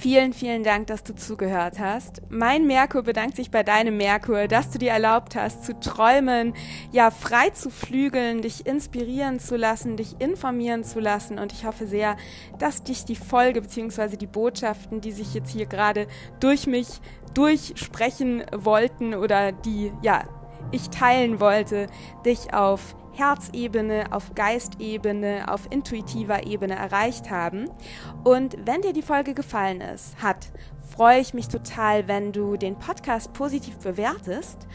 Vielen, 0.05 0.35
vielen 0.35 0.65
Dank, 0.65 0.89
dass 0.89 1.03
du 1.03 1.15
zugehört 1.15 1.79
hast. 1.79 2.21
Mein 2.29 2.67
Merkur 2.67 3.05
bedankt 3.05 3.37
sich 3.37 3.51
bei 3.51 3.63
deinem 3.63 3.97
Merkur, 3.97 4.49
dass 4.49 4.69
du 4.69 4.77
dir 4.77 4.91
erlaubt 4.91 5.35
hast, 5.35 5.65
zu 5.65 5.81
träumen, 5.81 6.53
ja, 6.93 7.11
frei 7.11 7.49
zu 7.49 7.71
flügeln, 7.71 8.43
dich 8.43 8.67
inspirieren 8.67 9.39
zu 9.39 9.57
lassen, 9.57 9.97
dich 9.97 10.21
informieren 10.21 10.85
zu 10.85 11.01
lassen. 11.01 11.39
Und 11.39 11.55
ich 11.55 11.65
hoffe 11.65 11.87
sehr, 11.87 12.19
dass 12.59 12.83
dich 12.83 13.07
die 13.07 13.17
Folge 13.17 13.63
bzw. 13.63 14.19
die 14.19 14.27
Botschaften, 14.27 15.01
die 15.01 15.13
sich 15.13 15.33
jetzt 15.33 15.51
hier 15.51 15.65
gerade 15.65 16.07
durch 16.39 16.67
mich 16.67 17.01
durchsprechen 17.33 18.45
wollten 18.53 19.15
oder 19.15 19.53
die, 19.53 19.91
ja, 20.03 20.25
ich 20.71 20.91
teilen 20.91 21.41
wollte, 21.41 21.87
dich 22.27 22.53
auf 22.53 22.95
Herzebene, 23.15 24.07
auf 24.11 24.35
Geistebene, 24.35 25.47
auf 25.49 25.69
intuitiver 25.71 26.47
Ebene 26.47 26.75
erreicht 26.75 27.31
haben. 27.31 27.71
Und 28.25 28.57
wenn 28.67 28.83
dir 28.83 28.93
die 28.93 29.03
Folge 29.03 29.35
gefallen 29.35 29.81
ist, 29.81 30.21
hat, 30.23 30.49
freue 30.95 31.21
ich 31.21 31.35
mich 31.35 31.49
total, 31.49 32.07
wenn 32.09 32.33
du 32.33 32.57
den 32.57 32.79
Podcast 32.79 33.33
positiv 33.33 33.79
bewertest 33.79 34.67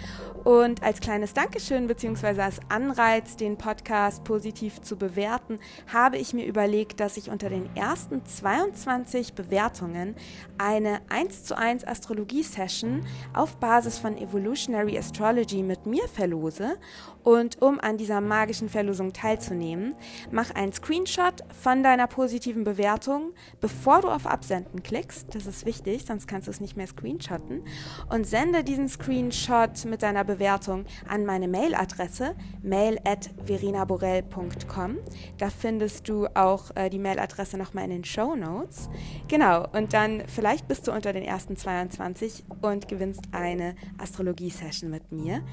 und 0.43 0.83
als 0.83 1.01
kleines 1.01 1.33
Dankeschön 1.33 1.87
bzw. 1.87 2.41
als 2.41 2.59
Anreiz, 2.69 3.35
den 3.35 3.57
Podcast 3.57 4.23
positiv 4.23 4.81
zu 4.81 4.97
bewerten, 4.97 5.59
habe 5.91 6.17
ich 6.17 6.33
mir 6.33 6.45
überlegt, 6.45 6.99
dass 6.99 7.17
ich 7.17 7.29
unter 7.29 7.49
den 7.49 7.73
ersten 7.75 8.25
22 8.25 9.33
Bewertungen 9.33 10.15
eine 10.57 11.01
1 11.09 11.43
zu 11.43 11.57
1 11.57 11.85
Astrologie-Session 11.85 13.01
auf 13.33 13.57
Basis 13.57 13.97
von 13.97 14.17
Evolutionary 14.17 14.97
Astrology 14.97 15.61
mit 15.61 15.85
mir 15.85 16.07
verlose. 16.07 16.77
Und 17.23 17.61
um 17.61 17.79
an 17.79 17.97
dieser 17.97 18.21
magischen 18.21 18.69
Verlosung 18.69 19.13
teilzunehmen, 19.13 19.95
mach 20.31 20.51
einen 20.51 20.73
Screenshot 20.73 21.43
von 21.61 21.83
deiner 21.83 22.07
positiven 22.07 22.63
Bewertung, 22.63 23.33
bevor 23.59 24.01
du 24.01 24.07
auf 24.07 24.25
Absenden 24.25 24.83
klickst. 24.83 25.35
Das 25.35 25.45
ist 25.45 25.65
wichtig, 25.65 26.05
sonst 26.05 26.27
kannst 26.27 26.47
du 26.47 26.51
es 26.51 26.61
nicht 26.61 26.77
mehr 26.77 26.87
screenshotten. 26.87 27.63
Und 28.09 28.25
sende 28.25 28.63
diesen 28.63 28.87
Screenshot 28.87 29.85
mit 29.85 30.01
deiner 30.01 30.23
Bewertung 30.23 30.85
an 31.07 31.25
meine 31.25 31.47
Mailadresse 31.47 32.35
mail 32.61 32.99
at 33.03 33.29
verinaborell.com. 33.45 34.97
Da 35.37 35.49
findest 35.49 36.07
du 36.07 36.27
auch 36.35 36.75
äh, 36.75 36.89
die 36.89 36.99
Mailadresse 36.99 37.57
nochmal 37.57 37.85
in 37.85 37.91
den 37.91 38.05
Show 38.05 38.35
Notes. 38.35 38.89
Genau, 39.27 39.67
und 39.73 39.93
dann 39.93 40.23
vielleicht 40.27 40.67
bist 40.67 40.87
du 40.87 40.91
unter 40.91 41.13
den 41.13 41.23
ersten 41.23 41.57
22 41.57 42.43
und 42.61 42.87
gewinnst 42.87 43.21
eine 43.31 43.75
Astrologie-Session 43.97 44.89
mit 44.89 45.11
mir. 45.11 45.43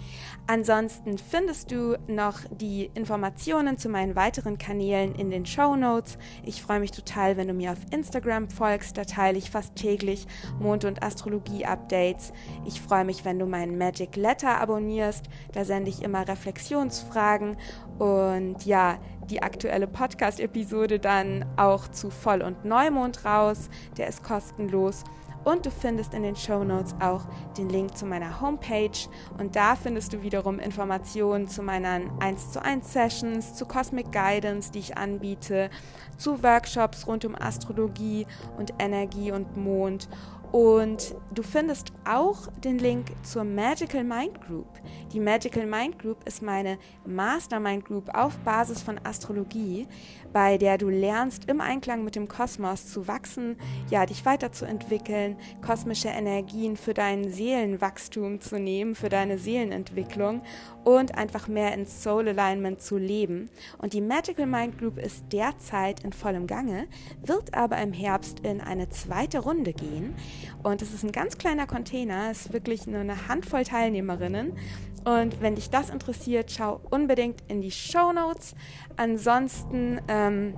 Ansonsten 0.46 1.18
findest 1.18 1.55
du 1.64 1.96
noch 2.06 2.40
die 2.50 2.90
Informationen 2.94 3.78
zu 3.78 3.88
meinen 3.88 4.14
weiteren 4.14 4.58
Kanälen 4.58 5.14
in 5.14 5.30
den 5.30 5.46
Show 5.46 5.74
Notes. 5.74 6.18
Ich 6.44 6.60
freue 6.60 6.80
mich 6.80 6.90
total, 6.90 7.36
wenn 7.36 7.48
du 7.48 7.54
mir 7.54 7.72
auf 7.72 7.78
Instagram 7.90 8.50
folgst. 8.50 8.98
Da 8.98 9.04
teile 9.04 9.38
ich 9.38 9.50
fast 9.50 9.74
täglich 9.76 10.26
Mond- 10.58 10.84
und 10.84 11.02
Astrologie-Updates. 11.02 12.32
Ich 12.66 12.80
freue 12.80 13.04
mich, 13.04 13.24
wenn 13.24 13.38
du 13.38 13.46
meinen 13.46 13.78
Magic 13.78 14.16
Letter 14.16 14.60
abonnierst. 14.60 15.26
Da 15.52 15.64
sende 15.64 15.90
ich 15.90 16.02
immer 16.02 16.28
Reflexionsfragen 16.28 17.56
und 17.98 18.66
ja, 18.66 18.98
die 19.30 19.42
aktuelle 19.42 19.86
Podcast-Episode 19.86 20.98
dann 20.98 21.44
auch 21.56 21.88
zu 21.88 22.10
Voll- 22.10 22.42
und 22.42 22.64
Neumond 22.64 23.24
raus. 23.24 23.68
Der 23.96 24.08
ist 24.08 24.22
kostenlos. 24.22 25.04
Und 25.46 25.64
du 25.64 25.70
findest 25.70 26.12
in 26.12 26.24
den 26.24 26.34
Show 26.34 26.64
Notes 26.64 26.96
auch 26.98 27.22
den 27.56 27.68
Link 27.68 27.96
zu 27.96 28.04
meiner 28.04 28.40
Homepage. 28.40 28.98
Und 29.38 29.54
da 29.54 29.76
findest 29.76 30.12
du 30.12 30.20
wiederum 30.22 30.58
Informationen 30.58 31.46
zu 31.46 31.62
meinen 31.62 32.10
1 32.20 32.50
zu 32.50 32.60
1 32.60 32.92
Sessions, 32.92 33.54
zu 33.54 33.64
Cosmic 33.64 34.10
Guidance, 34.10 34.72
die 34.72 34.80
ich 34.80 34.98
anbiete, 34.98 35.70
zu 36.18 36.42
Workshops 36.42 37.06
rund 37.06 37.24
um 37.24 37.36
Astrologie 37.36 38.26
und 38.58 38.74
Energie 38.80 39.30
und 39.30 39.56
Mond 39.56 40.08
und 40.52 41.14
du 41.34 41.42
findest 41.42 41.92
auch 42.04 42.48
den 42.64 42.78
Link 42.78 43.08
zur 43.22 43.44
Magical 43.44 44.04
Mind 44.04 44.40
Group. 44.46 44.68
Die 45.12 45.20
Magical 45.20 45.66
Mind 45.66 45.98
Group 45.98 46.26
ist 46.26 46.42
meine 46.42 46.78
Mastermind 47.04 47.84
Group 47.84 48.14
auf 48.14 48.38
Basis 48.38 48.82
von 48.82 49.00
Astrologie, 49.04 49.86
bei 50.32 50.58
der 50.58 50.78
du 50.78 50.88
lernst, 50.88 51.48
im 51.48 51.60
Einklang 51.60 52.04
mit 52.04 52.16
dem 52.16 52.28
Kosmos 52.28 52.86
zu 52.86 53.08
wachsen, 53.08 53.56
ja, 53.90 54.06
dich 54.06 54.24
weiterzuentwickeln, 54.26 55.36
kosmische 55.64 56.08
Energien 56.08 56.76
für 56.76 56.94
dein 56.94 57.30
Seelenwachstum 57.30 58.40
zu 58.40 58.58
nehmen, 58.58 58.94
für 58.94 59.08
deine 59.08 59.38
Seelenentwicklung 59.38 60.42
und 60.84 61.16
einfach 61.16 61.48
mehr 61.48 61.74
ins 61.74 62.02
Soul 62.02 62.28
Alignment 62.28 62.80
zu 62.80 62.96
leben. 62.96 63.50
Und 63.78 63.92
die 63.92 64.00
Magical 64.00 64.46
Mind 64.46 64.78
Group 64.78 64.98
ist 64.98 65.24
derzeit 65.32 66.04
in 66.04 66.12
vollem 66.12 66.46
Gange, 66.46 66.86
wird 67.22 67.54
aber 67.54 67.78
im 67.78 67.92
Herbst 67.92 68.40
in 68.40 68.60
eine 68.60 68.88
zweite 68.88 69.40
Runde 69.40 69.72
gehen. 69.72 70.14
Und 70.62 70.82
es 70.82 70.92
ist 70.92 71.04
ein 71.04 71.12
ganz 71.12 71.38
kleiner 71.38 71.66
Container, 71.66 72.30
es 72.30 72.46
ist 72.46 72.52
wirklich 72.52 72.86
nur 72.86 73.00
eine 73.00 73.28
Handvoll 73.28 73.64
Teilnehmerinnen. 73.64 74.52
Und 75.04 75.40
wenn 75.40 75.54
dich 75.54 75.70
das 75.70 75.90
interessiert, 75.90 76.50
schau 76.50 76.80
unbedingt 76.90 77.40
in 77.48 77.60
die 77.60 77.70
Show 77.70 78.12
Notes. 78.12 78.56
Ansonsten, 78.96 80.00
ähm, 80.08 80.54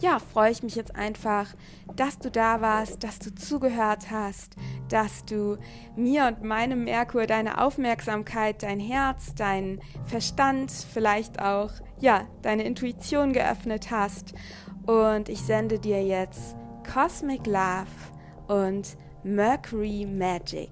ja, 0.00 0.18
freue 0.18 0.50
ich 0.50 0.62
mich 0.62 0.74
jetzt 0.74 0.96
einfach, 0.96 1.54
dass 1.94 2.18
du 2.18 2.30
da 2.30 2.60
warst, 2.60 3.04
dass 3.04 3.18
du 3.18 3.34
zugehört 3.34 4.10
hast, 4.10 4.56
dass 4.88 5.24
du 5.24 5.58
mir 5.96 6.26
und 6.26 6.42
meinem 6.42 6.84
Merkur 6.84 7.26
deine 7.26 7.60
Aufmerksamkeit, 7.60 8.62
dein 8.62 8.80
Herz, 8.80 9.34
dein 9.34 9.80
Verstand, 10.06 10.70
vielleicht 10.70 11.42
auch, 11.42 11.72
ja, 12.00 12.26
deine 12.42 12.62
Intuition 12.62 13.32
geöffnet 13.32 13.90
hast. 13.90 14.32
Und 14.86 15.28
ich 15.28 15.40
sende 15.42 15.78
dir 15.78 16.02
jetzt 16.02 16.56
Cosmic 16.90 17.46
Love 17.46 17.86
und 18.48 18.96
Mercury 19.22 20.06
Magic. 20.06 20.70